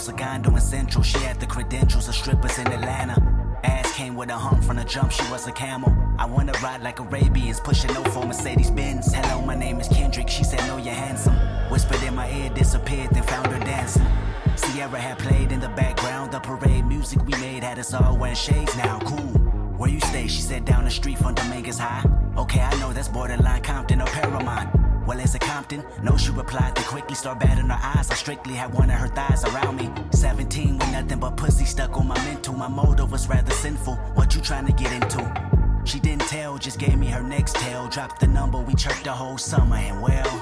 [0.04, 1.02] Segundo in Central.
[1.02, 3.16] She had the credentials of strippers in Atlanta.
[3.64, 5.96] Ass came with a hump from the jump, she was a camel.
[6.18, 9.14] I wanna ride like Arabians, pushing no for Mercedes Benz.
[9.14, 10.28] Hello, my name is Kendrick.
[10.28, 11.34] She said, No, you're handsome.
[11.70, 14.06] Whispered in my ear, disappeared, then found her dancing.
[14.58, 16.32] Ciara had played in the background.
[16.32, 18.98] The parade music we made had us all wearing shades now.
[19.06, 19.32] Cool.
[19.78, 20.26] Where you stay?
[20.26, 22.04] She said down the street from Dominguez High.
[22.36, 24.83] Okay, I know that's borderline Compton or Paramount.
[25.06, 25.84] Well, is a Compton?
[26.02, 28.10] No, she replied to quickly start batting her eyes.
[28.10, 29.90] I strictly had one of her thighs around me.
[30.12, 32.54] 17 with nothing but pussy stuck on my mental.
[32.54, 33.96] My motive was rather sinful.
[34.14, 35.22] What you trying to get into?
[35.84, 37.86] She didn't tell, just gave me her next tale.
[37.88, 40.38] Dropped the number, we chirped the whole summer, and well,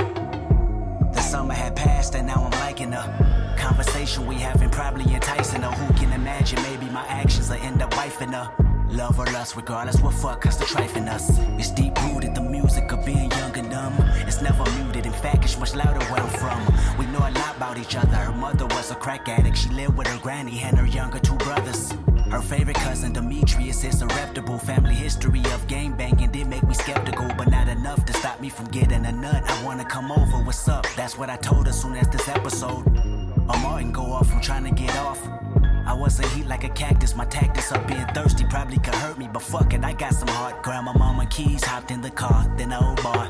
[1.12, 3.56] the summer had passed, and now I'm liking her.
[3.58, 5.70] Conversation we having probably enticing her.
[5.72, 6.62] Who can imagine?
[6.62, 8.71] Maybe my actions will end up wifing her.
[8.92, 11.30] Love or lust, regardless what fuck us to trifling us.
[11.58, 13.94] It's deep rooted, the music of being young and dumb.
[14.26, 16.98] It's never muted, in fact, it's much louder where I'm from.
[16.98, 18.14] We know a lot about each other.
[18.14, 19.56] Her mother was a crack addict.
[19.56, 21.94] She lived with her granny and her younger two brothers.
[22.30, 26.74] Her favorite cousin Demetrius is a reputable family history of game banging did make me
[26.74, 29.42] skeptical, but not enough to stop me from getting a nut.
[29.46, 30.86] I wanna come over, what's up?
[30.96, 32.86] That's what I told her soon as this episode.
[33.48, 35.18] Or Martin go off, I'm trying to get off.
[35.84, 39.18] I was a heat like a cactus, my tactics of being thirsty probably could hurt
[39.18, 40.62] me, but fuck it, I got some heart.
[40.62, 43.28] Grandma, mama, keys, hopped in the car, then the old bar.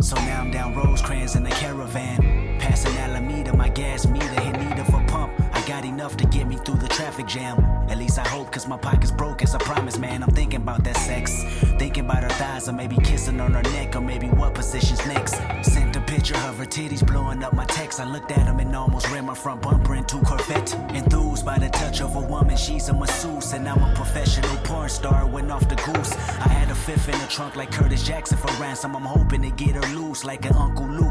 [0.00, 2.58] So now I'm down Rosecrans in the caravan.
[2.60, 5.32] Passing Alameda, my gas meter hit need of a pump.
[5.66, 7.58] Got enough to get me through the traffic jam.
[7.90, 10.22] At least I hope, cause my pocket's broke, as I promise, man.
[10.22, 11.42] I'm thinking about that sex.
[11.76, 15.34] Thinking about her thighs, or maybe kissing on her neck, or maybe what position's next.
[15.62, 17.98] Sent a picture of her titties blowing up my text.
[17.98, 20.72] I looked at them and almost ran my front bumper into Corvette.
[20.94, 24.88] Enthused by the touch of a woman, she's a masseuse, and I'm a professional porn
[24.88, 25.26] star.
[25.26, 26.12] Went off the goose.
[26.12, 28.94] I had a fifth in the trunk like Curtis Jackson for ransom.
[28.94, 31.05] I'm hoping to get her loose like an Uncle Luke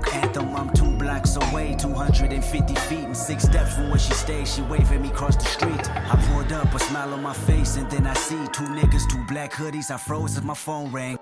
[1.56, 4.54] away, 250 feet and six steps from where she stays.
[4.54, 5.90] She waving me across the street.
[5.90, 9.24] I pulled up, a smile on my face, and then I see two niggas, two
[9.28, 9.90] black hoodies.
[9.92, 11.18] I froze as my phone rang.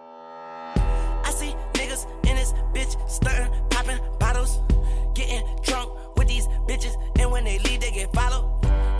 [0.75, 4.59] I see niggas in this bitch stirring, popping bottles,
[5.13, 8.49] getting drunk with these bitches, and when they leave, they get followed.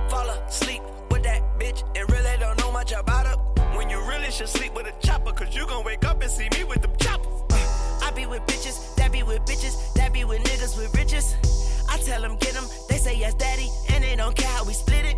[0.10, 3.38] Fall asleep with that bitch and really don't know much about her.
[3.78, 6.48] When you really should sleep with a chopper, cause you gon' wake up and see
[6.56, 7.28] me with them choppers.
[7.52, 11.36] Uh, I be with bitches, that be with bitches, that be with niggas with riches.
[11.90, 14.72] I tell them get them, they say yes, daddy, and they don't care how we
[14.72, 15.18] split it.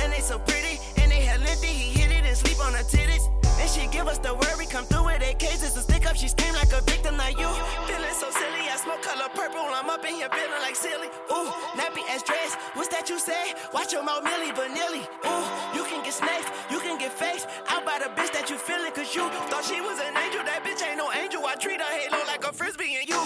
[0.00, 2.84] And they so pretty, and they had lengthy, he hit it and sleep on her
[2.84, 3.24] titties.
[3.56, 6.14] And she give us the word, we come through with eight cases to stick up.
[6.14, 7.48] She scream like a victim, like you.
[7.88, 9.64] Feeling so silly, I smoke color purple.
[9.72, 11.08] I'm up in here feeling like silly.
[11.32, 12.52] Ooh, nappy ass dress.
[12.76, 13.56] What's that you say?
[13.72, 15.08] Watch your mouth, Milli Vanilli.
[15.24, 17.48] Ooh, you can get snaked, you can get faced.
[17.72, 20.44] Out by the bitch that you feeling, cause you thought she was an angel.
[20.44, 21.40] That bitch ain't no angel.
[21.48, 23.16] I treat her halo like a frisbee, and you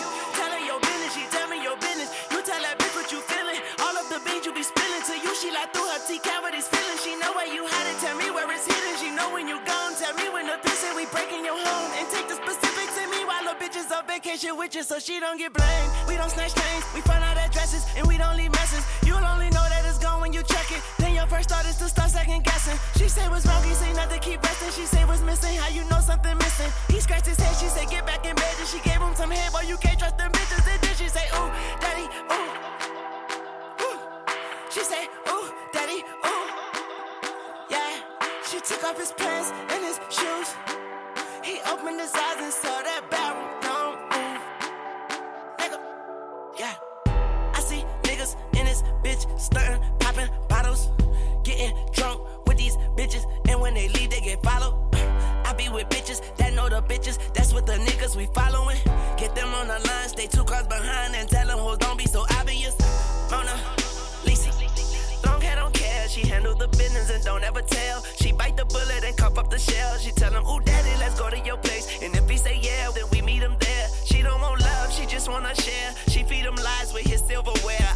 [5.60, 6.98] like through her T cavities feeling.
[7.04, 8.96] She know where you had it, tell me where it's hidden.
[8.96, 11.90] She know when you gone, tell me when the piss and we breaking your home.
[12.00, 15.20] And take the specifics in me while the bitches on vacation with you so she
[15.20, 15.90] don't get blamed.
[16.08, 18.84] We don't snatch chains, we find out addresses, and we don't leave messes.
[19.04, 20.80] You'll only know that it's gone when you check it.
[20.98, 22.78] Then your first thought is to start second guessing.
[22.96, 24.72] She say what's wrong, he say nothing, keep resting.
[24.72, 26.72] She say what's missing, how you know something missing.
[26.88, 29.30] He scratched his head, she say get back in bed, and she gave him some
[29.30, 30.64] head, boy you can't trust them bitches.
[30.64, 31.50] And then she say ooh,
[31.84, 32.08] daddy.
[32.32, 32.99] Ooh.
[34.70, 36.46] She say, ooh, daddy, ooh.
[37.68, 37.96] Yeah.
[38.48, 40.54] She took off his pants and his shoes.
[41.42, 44.40] He opened his eyes and saw that barrel don't move.
[45.58, 45.78] Nigga,
[46.56, 46.74] yeah.
[47.52, 50.90] I see niggas in this bitch stirring, popping bottles,
[51.42, 54.94] getting drunk with these bitches, and when they leave, they get followed.
[55.44, 57.18] I be with bitches that know the bitches.
[57.34, 58.78] That's what the niggas we following.
[59.16, 62.06] Get them on the line, stay two cars behind, and tell them hoes don't be
[62.06, 62.76] so obvious.
[63.32, 63.58] Mona,
[66.60, 68.04] the business and don't ever tell.
[68.20, 69.96] She bite the bullet and cough up the shell.
[69.96, 71.88] She tell him, Ooh, daddy, let's go to your place.
[72.02, 73.88] And if he say yeah, then we meet him there.
[74.04, 75.90] She don't want love, she just wanna share.
[76.08, 77.92] She feed him lies with his silverware.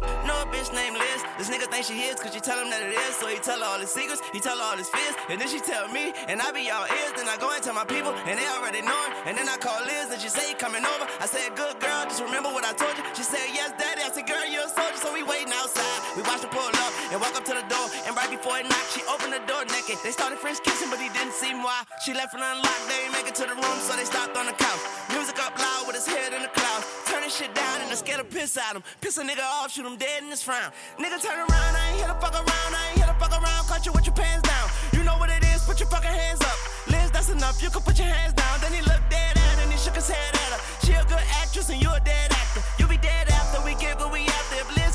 [0.00, 1.20] I know a bitch named Liz.
[1.36, 3.14] This nigga think she his, cause she tell him that it is.
[3.16, 5.14] So he tell her all his secrets, he tell her all his fears.
[5.28, 7.12] And then she tell me, and I be all ears.
[7.12, 9.28] Then I go and tell my people, and they already know it.
[9.28, 11.04] And then I call Liz, and she say, he coming over.
[11.20, 13.04] I said, good girl, just remember what I told you.
[13.12, 14.00] She said, yes, daddy.
[14.00, 14.96] I said, girl, you're a soldier.
[14.96, 16.16] So we waiting outside.
[16.16, 16.77] We watch the up
[17.18, 17.86] and walk up to the door.
[18.06, 19.98] And right before it knocked, she opened the door naked.
[20.06, 21.82] They started French kissing, but he didn't see why.
[22.06, 24.46] She left it unlocked, they ain't make it to the room, so they stopped on
[24.46, 24.78] the couch.
[25.10, 26.86] Music up loud with his head in the clouds.
[27.10, 28.86] Turning shit down and I scared to piss at him.
[29.02, 30.70] Piss a nigga off, shoot him dead in his frown.
[31.02, 33.66] Nigga turn around, I ain't here to fuck around, I ain't here to fuck around.
[33.66, 34.66] Caught you with your pants down.
[34.94, 36.58] You know what it is, put your fucking hands up.
[36.86, 38.62] Liz, that's enough, you can put your hands down.
[38.62, 40.60] Then he looked dead at her and he shook his head at her.
[40.86, 42.62] She a good actress and you a dead actor.
[42.78, 44.56] You be dead after we what we after.
[44.62, 44.87] If Liz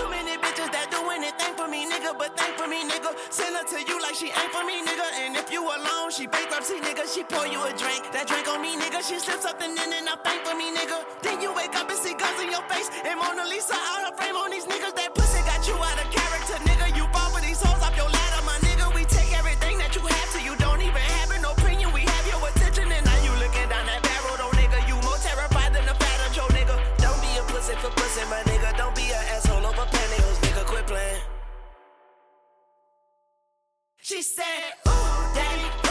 [0.00, 3.12] too many bitches that do anything for me, nigga, but thank for me, nigga.
[3.28, 5.04] Send her to you like she ain't for me, nigga.
[5.20, 7.04] And if you alone, she bankruptcy, nigga.
[7.04, 9.04] She pour you a drink, that drink on me, nigga.
[9.04, 11.04] She slips something in and I thank for me, nigga.
[11.20, 14.16] Then you wake up and see guns in your face and Mona Lisa out her
[14.16, 14.96] frame on these niggas.
[14.96, 16.96] That pussy got you out of character, nigga.
[16.96, 18.88] You fall for these hoes off your ladder, my nigga.
[18.96, 21.92] We take everything that you have till you don't even have an opinion.
[21.92, 24.80] We have your attention and now you looking down that barrel, though, nigga.
[24.88, 26.80] You more terrified than a fatter Joe, nigga.
[27.04, 28.79] Don't be a pussy for pussy, my nigga.
[34.10, 34.42] She said,
[34.88, 35.89] Ooh, daddy,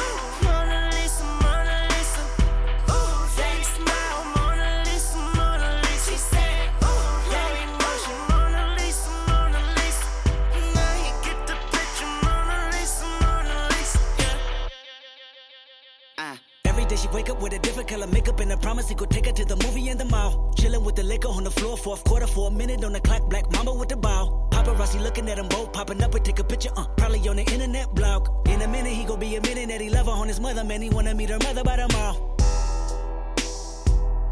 [16.99, 19.31] she wake up with a different color makeup and a promise he could take her
[19.31, 20.53] to the movie in the mall.
[20.57, 23.29] Chilling with the liquor on the floor, fourth quarter for a minute on the clock.
[23.29, 24.47] Black mama with the ball.
[24.51, 26.69] Paparazzi looking at them both, popping up and take a picture.
[26.75, 28.47] Uh, probably on the internet blog.
[28.49, 30.63] In a minute he gon' be admitting that he love her on his mother.
[30.63, 32.35] Man, he wanna meet her mother by the mall.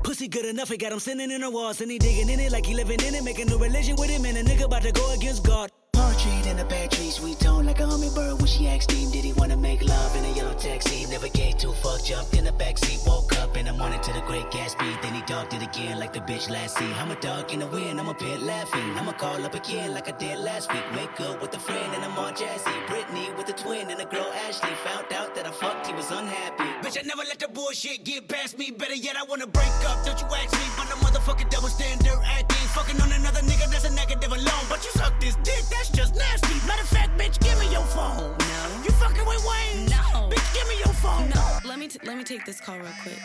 [0.04, 2.52] Pussy good enough, it got him sitting in the walls and he digging in it
[2.52, 4.92] like he living in it, making a religion with him and a nigga about to
[4.92, 5.70] go against God.
[5.98, 8.38] Portrait in a bad tree, sweet tone like a hummingbird.
[8.38, 11.06] When she asked him, did he wanna make love in a yellow taxi?
[11.10, 14.22] Never gave two fuck, jumped in the backseat, woke up in the morning to the
[14.22, 15.02] great Gatsby.
[15.02, 16.92] Then he dogged it again like the bitch last see.
[17.02, 18.90] I'm a dog in the wind, I'm a pit laughing.
[18.98, 20.86] I'ma call up again like I did last week.
[20.96, 22.76] Wake up with a friend and I'm all jazzy.
[22.88, 24.70] Brittany with a twin and a girl Ashley.
[24.86, 26.70] Found out that I fucked, he was unhappy.
[26.86, 28.70] Bitch, I never let the bullshit get past me.
[28.70, 30.06] Better yet, I wanna break up.
[30.06, 32.68] Don't you ask me, but the motherfucking double standard acting.
[32.78, 34.66] Fucking on another nigga, that's a negative alone.
[34.70, 36.56] But you suck this dick, that's just nasty.
[36.68, 38.36] Matter of fact, bitch, give me your phone.
[38.38, 38.62] No.
[38.84, 39.86] You fucking with Wayne?
[39.86, 40.30] No.
[40.30, 41.30] Bitch, give me your phone.
[41.30, 43.20] No, let me t- let me take this call real quick.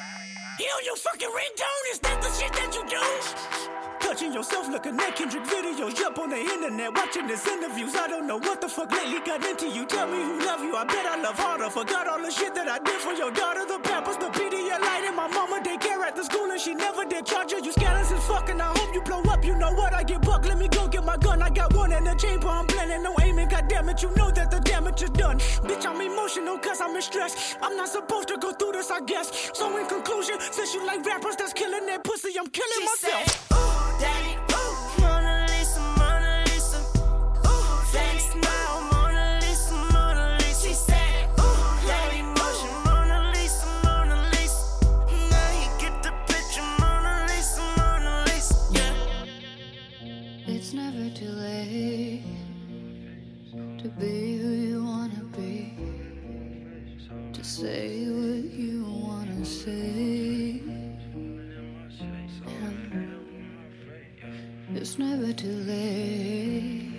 [0.58, 1.84] He on your fucking ringtone?
[1.92, 3.02] Is that the shit that you do?
[4.00, 7.94] Touching yourself looking at Kendrick videos, up on the internet, watching his interviews.
[7.94, 9.86] I don't know what the fuck lately got into you.
[9.86, 10.76] Tell me who love you.
[10.76, 11.70] I bet I love harder.
[11.70, 13.64] Forgot all the shit that I did for your daughter.
[13.64, 15.62] The pampers, the Pedialyte, and my mama
[16.02, 17.58] daycare at the school, and she never did charge her.
[17.58, 19.44] You scandalous as fuck, and I hope you blow up.
[19.44, 19.92] You know what?
[19.92, 20.44] I get buck.
[20.46, 21.42] Let me go get my gun.
[21.42, 22.48] I got one in the chamber.
[22.48, 23.48] I'm planning no aiming.
[23.48, 25.38] God damn it, you know that the damage is done.
[25.38, 27.56] Bitch, I'm emotional cause I'm in stress.
[27.62, 29.50] I'm not supposed to go through this, I guess.
[29.54, 33.28] So in conclusion, since you like rappers that's killing that pussy, I'm killing She myself.
[33.28, 34.31] said, Ooh, daddy,
[59.64, 60.60] say.
[64.74, 66.90] It's never too late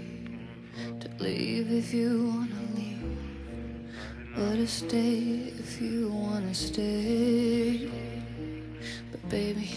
[1.01, 3.17] to leave if you wanna leave,
[4.37, 7.89] or to stay if you wanna stay.
[9.11, 9.71] But baby.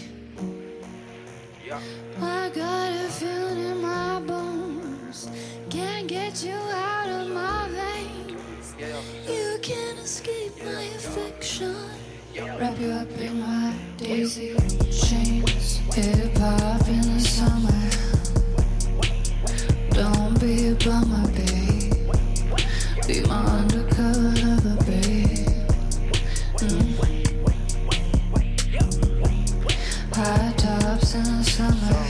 [2.21, 5.29] I got a feeling in my bones.
[5.69, 6.59] Can't get you
[6.91, 8.75] out of my veins.
[9.27, 12.06] You can't escape my affection.
[12.39, 14.55] Wrap you up in my daisy
[14.91, 15.77] chains.
[15.95, 17.71] Hip hop in the summer.
[19.89, 21.93] Don't be a bummer, babe.
[23.07, 25.47] Be my undercover lover, babe.
[26.61, 26.87] Mm.
[30.13, 32.05] High tops in the summer.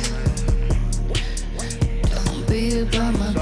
[2.11, 3.36] Don't be a bummer,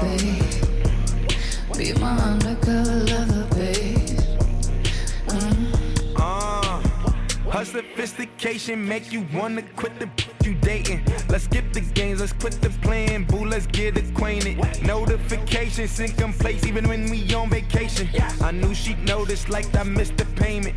[7.76, 10.08] sophistication make you wanna quit the
[10.42, 11.04] you dating.
[11.28, 13.24] Let's skip the games, let's quit the playing.
[13.24, 14.56] Boo, let's get acquainted.
[14.82, 18.08] Notifications sync in place even when we on vacation.
[18.40, 20.74] I knew she'd notice like I missed the payment.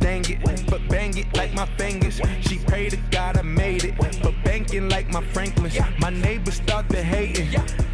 [0.00, 0.38] Dang it,
[0.70, 2.18] but bang it like my fingers.
[2.40, 5.76] She prayed to God I made it, but banking like my Franklins.
[6.00, 7.48] My neighbors start to hating.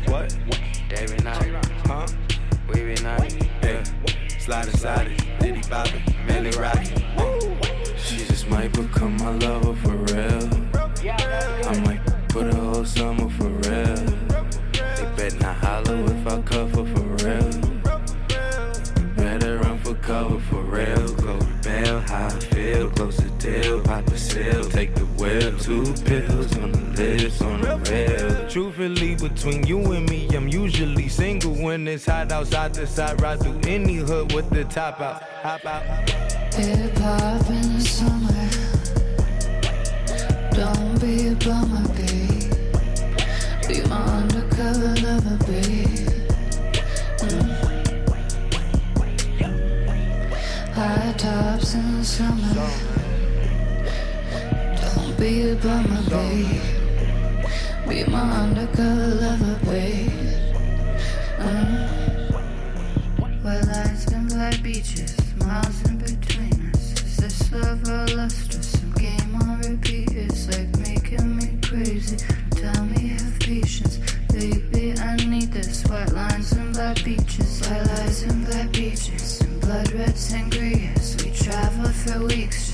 [0.06, 0.36] What?
[0.88, 1.66] David Knight.
[1.86, 2.06] Huh?
[2.68, 3.32] We be night.
[3.62, 3.82] Hey,
[4.38, 6.94] slide inside it, Diddy Bobby, Millie Rocky.
[7.16, 7.43] She
[8.48, 10.48] might become my lover for real.
[11.68, 13.96] I might put a whole summer for real.
[14.72, 17.50] They bet not holler if I cover for real.
[19.16, 21.08] Better run for cover for real.
[21.14, 22.90] Go bail, how I feel.
[22.90, 24.64] Close the deal, pop a seal.
[24.64, 28.48] Take the wheel, two pills on the lips, on the rail.
[28.48, 33.20] Truthfully, between you and me, I'm usually single when it's hot outside the side.
[33.20, 35.22] Ride through any hood with the top out.
[35.42, 35.82] Hop out.
[36.54, 38.48] Hip hop in the summer.
[40.52, 42.52] Don't be a bummer, babe.
[43.68, 46.08] Be my undercover lover, babe.
[47.18, 47.54] Mm.
[50.74, 52.93] High tops in the summer.
[55.24, 56.60] Be about my babe.
[57.88, 60.10] Be my undercover lover, babe.
[61.38, 62.28] Mm.
[63.42, 66.92] Lines and black beaches, miles in between us.
[67.00, 68.62] Is this love or luster?
[68.62, 70.10] Some game on repeat.
[70.12, 72.18] It's like making me crazy.
[72.50, 73.96] Tell me, have patience,
[74.30, 74.92] baby.
[74.98, 75.86] I need this.
[75.86, 81.16] White lines and black beaches, white lines and black beaches, and blood reds and greys.
[81.24, 82.73] We travel for weeks.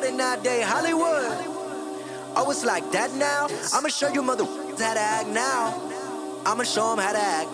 [0.00, 1.56] like everybody nowadays, Hollywood.
[2.36, 3.48] Oh, it's like that now?
[3.72, 5.74] I'ma show you mother how to act now.
[6.46, 7.48] I'ma show 'em how to act.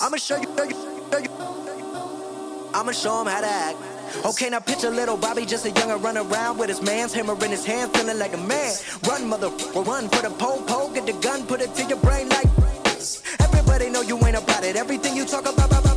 [0.00, 0.76] I'ma show you, show you,
[1.10, 2.70] show you.
[2.74, 3.78] I'ma show 'em how to act.
[4.24, 7.50] Okay, now picture little Bobby, just a younger run around with his man's hammer in
[7.50, 8.74] his hand, feeling like a man.
[9.08, 12.28] Run, mother, run for the pole, pole, get the gun, put it to your brain
[12.28, 12.48] like.
[13.40, 14.76] Everybody know you ain't about it.
[14.76, 15.91] Everything you talk about, about, about,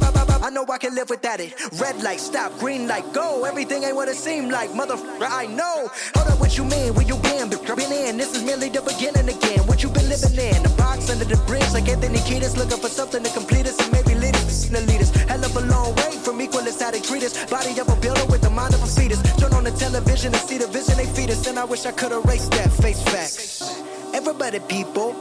[0.46, 1.56] I know I can live without it.
[1.82, 3.46] Red light, stop, green light, go.
[3.46, 5.28] Everything ain't what it seemed like, motherfucker.
[5.28, 5.90] I know.
[6.14, 6.94] Hold up, what you mean?
[6.94, 7.50] Where you been?
[7.50, 8.18] Been in.
[8.18, 9.66] This is merely the beginning again.
[9.66, 10.62] What you been living in?
[10.62, 13.92] The box under the bridge, like Anthony Kiedis, looking for something to complete us and
[13.92, 14.70] maybe lead us.
[14.70, 17.34] The leaders, hell of a long way from equal as how they treat us.
[17.50, 19.20] Body of a builder with the mind of a fetus.
[19.42, 21.92] Turn on the television and see the vision they feed us, and I wish I
[21.92, 23.82] could erase that face facts.
[24.14, 25.16] Everybody, people.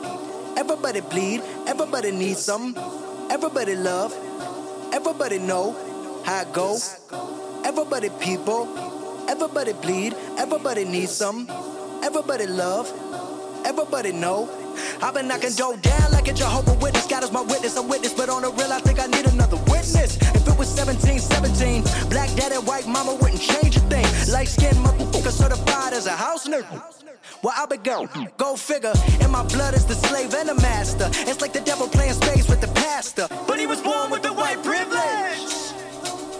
[0.59, 2.77] Everybody bleed, everybody needs some.
[3.31, 4.13] Everybody love,
[4.95, 5.73] everybody know
[6.25, 6.79] how it go.
[7.65, 8.69] Everybody people,
[9.29, 11.49] everybody bleed, everybody needs some.
[12.03, 12.87] Everybody love,
[13.67, 14.49] everybody know.
[15.03, 17.07] I've been knocking Joe down like a Jehovah Witness.
[17.09, 19.57] God is my witness, I'm witness, but on the real, I think I need another
[19.69, 20.17] witness.
[20.17, 24.07] If it was 17, 17, black daddy, white mama wouldn't change a thing.
[24.33, 27.04] Light skinned motherfucker certified as a house nigga.
[27.45, 28.95] Well, I be go, go figure.
[29.21, 31.11] In my blood is the slave and the master.
[31.29, 33.29] It's like the devil playing space with the pastor.
[33.47, 35.45] But he was born with the white privilege.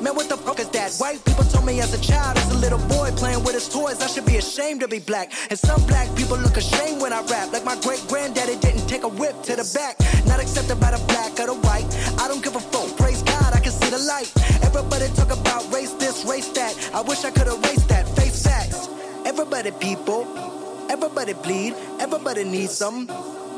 [0.01, 0.97] Man, what the fuck is that?
[0.97, 4.01] White people told me as a child, as a little boy playing with his toys,
[4.01, 5.31] I should be ashamed to be black.
[5.51, 7.53] And some black people look ashamed when I rap.
[7.53, 10.01] Like my great granddaddy didn't take a whip to the back.
[10.25, 11.85] Not accepted by the black or the white.
[12.19, 12.97] I don't give a fuck.
[12.97, 14.33] Praise God, I can see the light.
[14.65, 16.73] Everybody talk about race this, race that.
[16.95, 18.09] I wish I could erase that.
[18.17, 18.89] Face facts.
[19.27, 20.54] Everybody, people.
[20.91, 23.09] Everybody bleed, everybody needs some.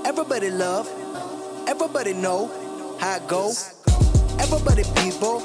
[0.05, 0.89] Everybody love,
[1.69, 2.49] everybody know
[3.01, 3.53] how it go.
[4.39, 5.43] Everybody people,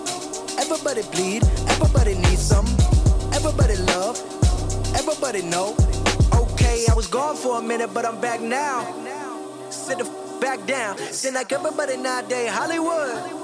[0.60, 2.68] everybody bleed, everybody needs some.
[3.34, 4.18] Everybody love,
[4.96, 5.76] everybody know.
[6.34, 8.86] Okay, I was gone for a minute, but I'm back now.
[9.70, 10.98] Sit the f- back down.
[10.98, 13.40] Sit like everybody nowadays, Hollywood.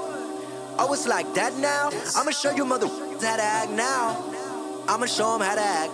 [0.80, 1.90] Oh, it's like that now?
[2.16, 4.22] I'ma show you mother how to act now.
[4.88, 5.92] I'ma show 'em how to act.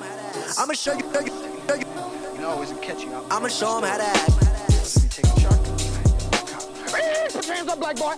[0.59, 1.33] I'ma show you, show you,
[1.67, 2.14] show you.
[2.45, 3.25] You know, I wasn't catching up.
[3.31, 4.29] I'ma show 'em how to act.
[7.33, 8.13] Put your hands up, black boy.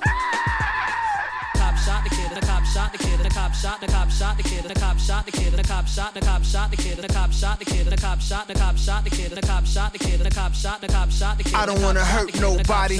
[1.54, 3.15] cop shot the kid, the cop shot the kid, and the
[3.46, 5.62] cop shot the cop shot the kid, and the cop shot the kid, and the
[5.62, 7.96] cop shot the cop shot the kid, and the cop shot the kid, and the
[7.96, 10.34] cop shot the cop shot the kid, and the cop shot the kid, and the
[10.34, 11.54] cop shot the cop shot the kid.
[11.54, 12.98] I don't wanna hurt nobody.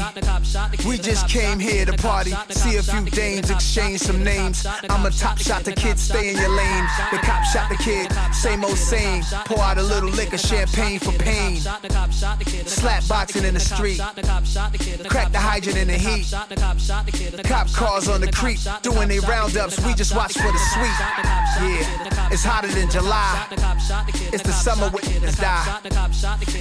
[0.87, 4.65] We just came here to party, see a few dames, exchange some names.
[4.89, 6.87] I'm a top shot the kid, stay in your lane.
[7.11, 9.25] The cop shot the kid, same old same.
[9.47, 11.57] Pour out a little liquor, champagne for pain.
[12.67, 13.99] Slap boxing in the street,
[15.09, 16.31] crack the hydrant in the heat.
[17.45, 19.85] Cop cars on the creek, doing they roundups.
[19.85, 20.99] We just watch for the sweet.
[21.57, 23.47] Yeah, it's hotter than July.
[24.32, 25.80] It's the summer when niggas die.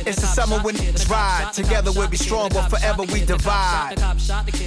[0.06, 1.52] It's the summer when niggas ride.
[1.54, 3.96] Together we'll be strong, but forever we divide.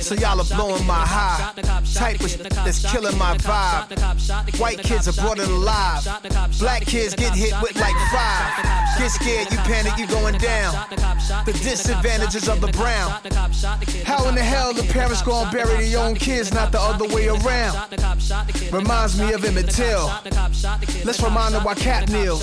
[0.00, 1.52] So y'all are blowing my high.
[1.94, 4.60] Type of that's killing my vibe.
[4.60, 6.04] White kids are brought in alive.
[6.58, 8.98] Black kids get hit with like five.
[8.98, 10.74] Get scared, you panic, you going down.
[11.46, 13.12] The disadvantages of the brown.
[14.04, 17.28] How in the hell the parents gonna bury their own kids, not the other way
[17.28, 17.78] around?
[18.98, 20.06] Reminds me of Emmett Till.
[21.04, 22.42] Let's remind them why Kap kneels.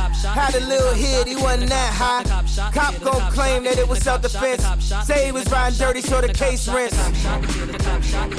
[0.01, 2.23] Had a little hit, he wasn't that high.
[2.71, 4.63] Cop gon' claim that it was self-defense.
[5.05, 6.97] Say he was riding dirty, so the case rents.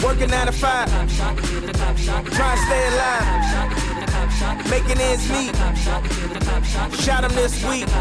[0.03, 3.43] Working nine to five, trying to stay alive,
[4.71, 5.55] making ends meet.
[7.01, 7.87] Shot him this week.
[7.87, 7.93] The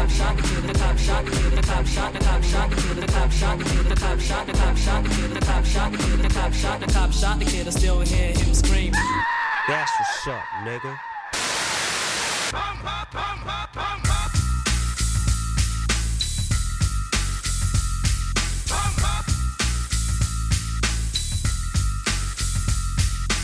[6.92, 8.92] cop shot the kid, I still hear him scream.
[9.68, 10.98] That's what's up, nigga.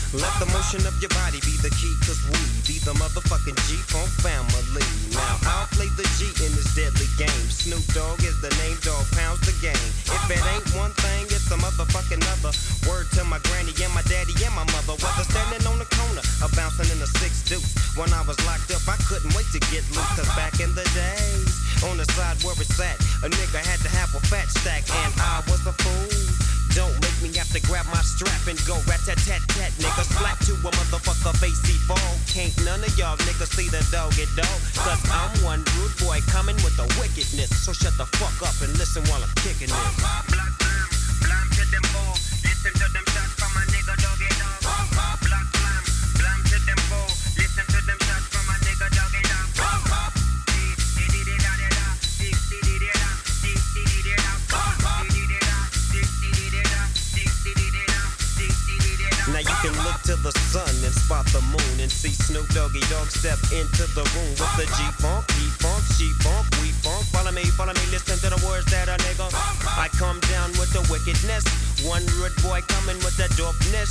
[0.09, 4.09] Let the motion of your body be the key, cause we be the motherfucking G-Funk
[4.25, 4.81] family.
[5.13, 7.45] Now I'll play the G in this deadly game.
[7.53, 9.77] Snoop Dogg is the name, dog pounds the game.
[10.09, 12.49] If it ain't one thing, it's a motherfucking other.
[12.89, 14.97] Word to my granny and my daddy and my mother.
[14.97, 17.69] Whether standing on the corner or bouncing in a six deuce.
[17.93, 20.89] When I was locked up, I couldn't wait to get loose, cause back in the
[20.97, 21.53] days,
[21.85, 25.13] on the side where it's at, a nigga had to have a fat stack, and
[25.21, 26.58] I was a fool.
[26.77, 30.03] Don't make me have to grab my strap and go rat tat tat tat, nigga.
[30.05, 31.97] Slap to a motherfucker face he fall.
[32.29, 34.59] Can't none of y'all niggas see the dog dog.
[34.77, 37.49] Cause I'm one rude boy coming with the wickedness.
[37.65, 39.93] So shut the fuck up and listen while I'm kicking this.
[40.29, 40.87] Black blam,
[41.25, 42.13] blam to them four.
[42.45, 43.88] Listen to them shots from a nigga
[59.89, 63.89] look to the sun and spot the moon and see Snoop Doggy Dogg step into
[63.97, 67.01] the room with the G Funk, E Funk, She Funk, We Funk.
[67.09, 69.25] Follow me, follow me, listen to the words that a nigga.
[69.65, 71.41] I come down with the wickedness.
[71.81, 73.89] One rude boy coming with the dopeness.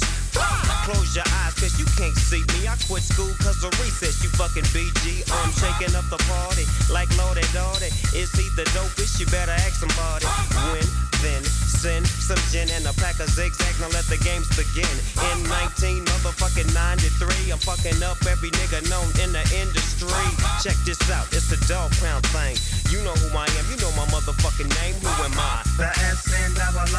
[0.86, 2.70] Close your eyes, cause you can't see me.
[2.70, 5.26] I quit school cause of recess, you fucking BG.
[5.26, 6.62] I'm shaking up the party
[6.94, 7.90] like Lordy Dottie.
[8.14, 9.18] Is he the dopest?
[9.18, 10.30] You better ask somebody.
[10.70, 10.86] When,
[11.26, 11.42] then,
[11.78, 13.70] send some gin and a pack of zigzag.
[13.78, 14.90] Now let the games begin.
[15.30, 20.26] In 19 motherfucking 93, I'm fucking up every nigga known in the industry.
[20.58, 22.58] Check this out, it's a dog pound thing.
[22.90, 24.98] You know who I am, you know my motherfucking name.
[24.98, 25.62] Who am I?
[25.78, 26.90] The S N double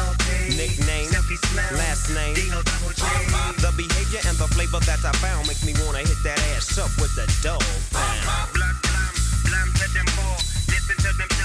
[0.56, 1.76] Nickname, Silky Slim.
[1.76, 2.32] last name.
[2.32, 3.04] Dino double G.
[3.60, 6.88] The behavior and the flavor that I found make me wanna hit that ass up
[6.96, 7.60] with the dog
[7.92, 8.56] pound.
[8.56, 9.12] Blood blam,
[9.44, 10.40] blam to them four.
[10.72, 11.39] Listen to them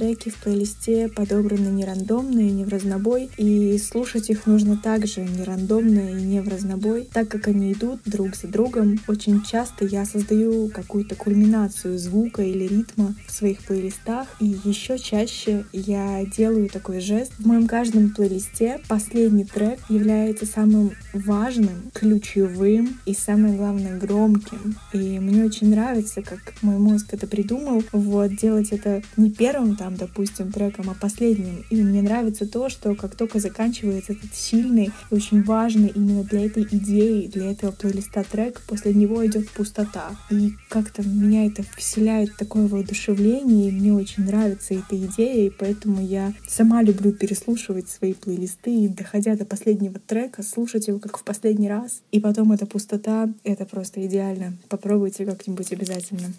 [0.00, 5.20] треки в плейлисте подобраны не рандомно и не в разнобой, и слушать их нужно также
[5.20, 8.98] не рандомно и не в разнобой, так как они идут друг за другом.
[9.08, 15.66] Очень часто я создаю какую-то кульминацию звука или ритма в своих плейлистах, и еще чаще
[15.74, 17.32] я делаю такой жест.
[17.38, 24.76] В моем каждом плейлисте последний трек является самым важным, ключевым и самое главное громким.
[24.94, 29.89] И мне очень нравится, как мой мозг это придумал, вот делать это не первым там,
[29.96, 31.64] допустим, треком, а последним.
[31.70, 36.64] И мне нравится то, что как только заканчивается этот сильный, очень важный именно для этой
[36.64, 40.16] идеи, для этого плейлиста трек, после него идет пустота.
[40.30, 46.04] И как-то меня это вселяет такое воодушевление, и мне очень нравится эта идея, и поэтому
[46.04, 51.24] я сама люблю переслушивать свои плейлисты и, доходя до последнего трека, слушать его как в
[51.24, 52.02] последний раз.
[52.12, 54.56] И потом эта пустота— это просто идеально.
[54.68, 56.32] Попробуйте как-нибудь обязательно.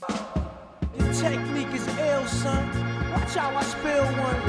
[0.98, 2.91] Your technique is ill, son.
[3.12, 4.40] Watch how I spill one.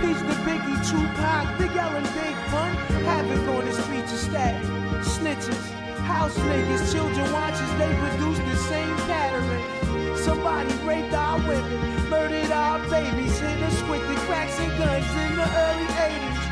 [0.00, 2.70] Peace to Biggie, Tupac, Big L and Big Pun.
[3.02, 4.62] Havoc on the streets of static.
[5.02, 5.70] Snitches,
[6.06, 10.16] house niggas, children watches, they produce the same pattern.
[10.16, 15.34] Somebody raped our women, murdered our babies, hit us with the cracks and guns in
[15.34, 16.46] the early 80s.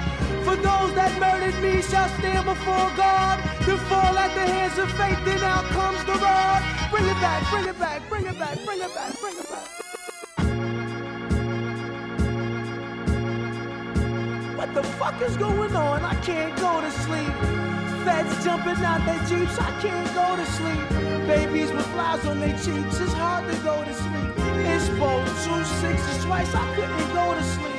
[0.44, 4.90] For those that murdered me shall stand before God to fall at the hands of
[4.98, 6.62] faith, then out comes the rod.
[6.90, 9.83] Bring it back, bring it back, bring it back, bring it back, bring it back.
[14.64, 16.02] What the fuck is going on?
[16.06, 17.34] I can't go to sleep.
[18.02, 20.88] Feds jumping out their jeeps, I can't go to sleep.
[21.26, 24.30] Babies with flowers on their cheeks, it's hard to go to sleep.
[24.64, 27.73] Exposed two sixes twice, I couldn't go to sleep.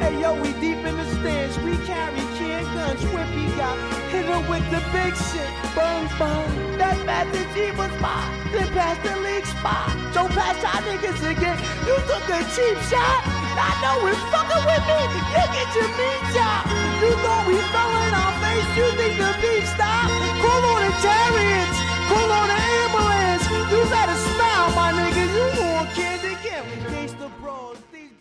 [0.00, 3.02] Hey yo, we deep in the stands, we carry can guns.
[3.10, 3.76] Whippy got
[4.14, 5.50] hit him with the big shit.
[5.74, 8.30] Bung bung, that Master G was mine.
[8.54, 9.90] Then past the league spot.
[10.14, 11.58] Don't pass y'all niggas again.
[11.82, 13.20] You took a cheap shot.
[13.58, 15.00] I know it's fucking with me.
[15.34, 16.62] You get your meat chop.
[17.02, 18.70] You thought we fell in our face.
[18.78, 20.14] You think the beef stopped?
[20.38, 21.78] Call on the chariots.
[22.06, 23.44] Call on the ambulance.
[23.66, 25.24] You better smile, my nigga.
[25.26, 26.27] You want candy.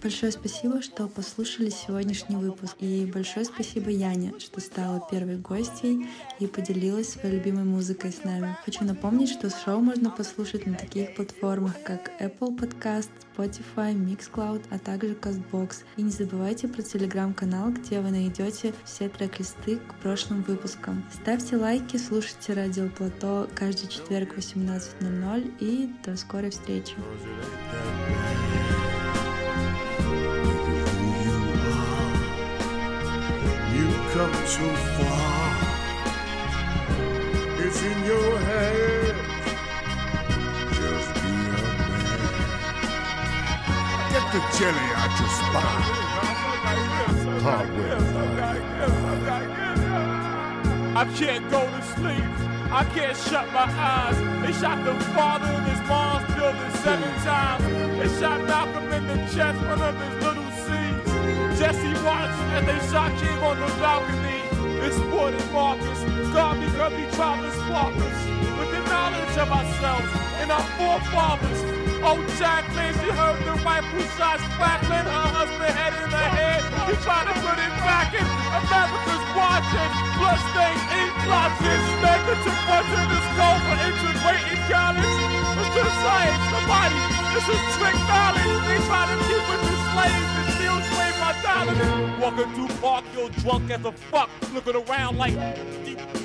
[0.02, 2.76] Большое спасибо, что послушали сегодняшний выпуск.
[2.80, 6.08] И большое спасибо Яне, что стала первой гостьей
[6.40, 8.56] и поделилась своей любимой музыкой с нами.
[8.64, 14.78] Хочу напомнить, что шоу можно послушать на таких платформах, как Apple Podcast, Spotify, Mixcloud, а
[14.78, 15.78] также CastBox.
[15.98, 21.04] И не забывайте про телеграм-канал, где вы найдете все трек-листы к прошлым выпускам.
[21.12, 26.94] Ставьте лайки, слушайте Радио Плато каждый четверг в 18.00 и до скорой встречи.
[34.18, 35.48] Come too far.
[37.64, 39.16] It's in your head.
[40.78, 42.22] Just be a man.
[44.12, 45.86] Get the jelly out your spine.
[47.46, 48.02] Hardware.
[50.96, 52.30] I can't go to sleep.
[52.72, 54.18] I can't shut my eyes.
[54.44, 57.64] They shot the father in his mom's building seven times.
[58.00, 60.47] They shot Malcolm in the chest, one of his little.
[61.58, 64.46] Jesse watched as they shot King on the balcony.
[64.78, 66.00] It's Wood and Marcus.
[66.30, 68.20] Garvey because he tried to spark us
[68.62, 70.06] with the knowledge of ourselves
[70.38, 71.62] and our forefathers.
[72.06, 75.02] Oh, Jacqueline, she heard the rifle shots crackling.
[75.02, 76.62] Her husband head in her head.
[76.86, 78.22] He tried to put it back in.
[78.22, 79.92] America's watching.
[80.14, 81.86] Bloodstains, ink blotches.
[82.06, 85.22] Negative one to the skull for integrating college.
[85.58, 87.02] It's the science, the body.
[87.34, 88.46] This is trick knowledge.
[88.46, 90.47] They try to keep us enslaved
[91.20, 92.18] my.
[92.20, 94.30] Walking through park, yo, drunk as a fuck.
[94.54, 95.36] Looking around like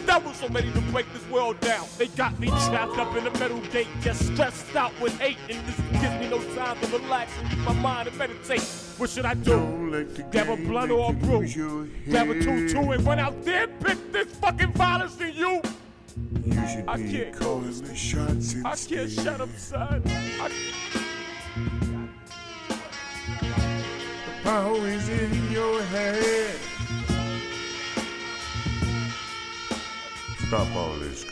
[0.07, 1.87] devils so ready to break this world down.
[1.99, 5.39] They got me trapped up in the metal gate, just stressed out with hate.
[5.49, 8.63] And this gives me no time to relax and use my mind and meditate.
[8.99, 10.07] What should I do?
[10.31, 11.47] Grab a blunt or a brew?
[12.09, 15.63] Grab a two-two and run out there and pick this fucking violence in you?
[16.45, 20.03] You should I be can't calling the shots I can't shut up, son.
[20.07, 21.12] I...
[24.45, 26.57] is in your head.
[30.49, 31.32] Stop all this.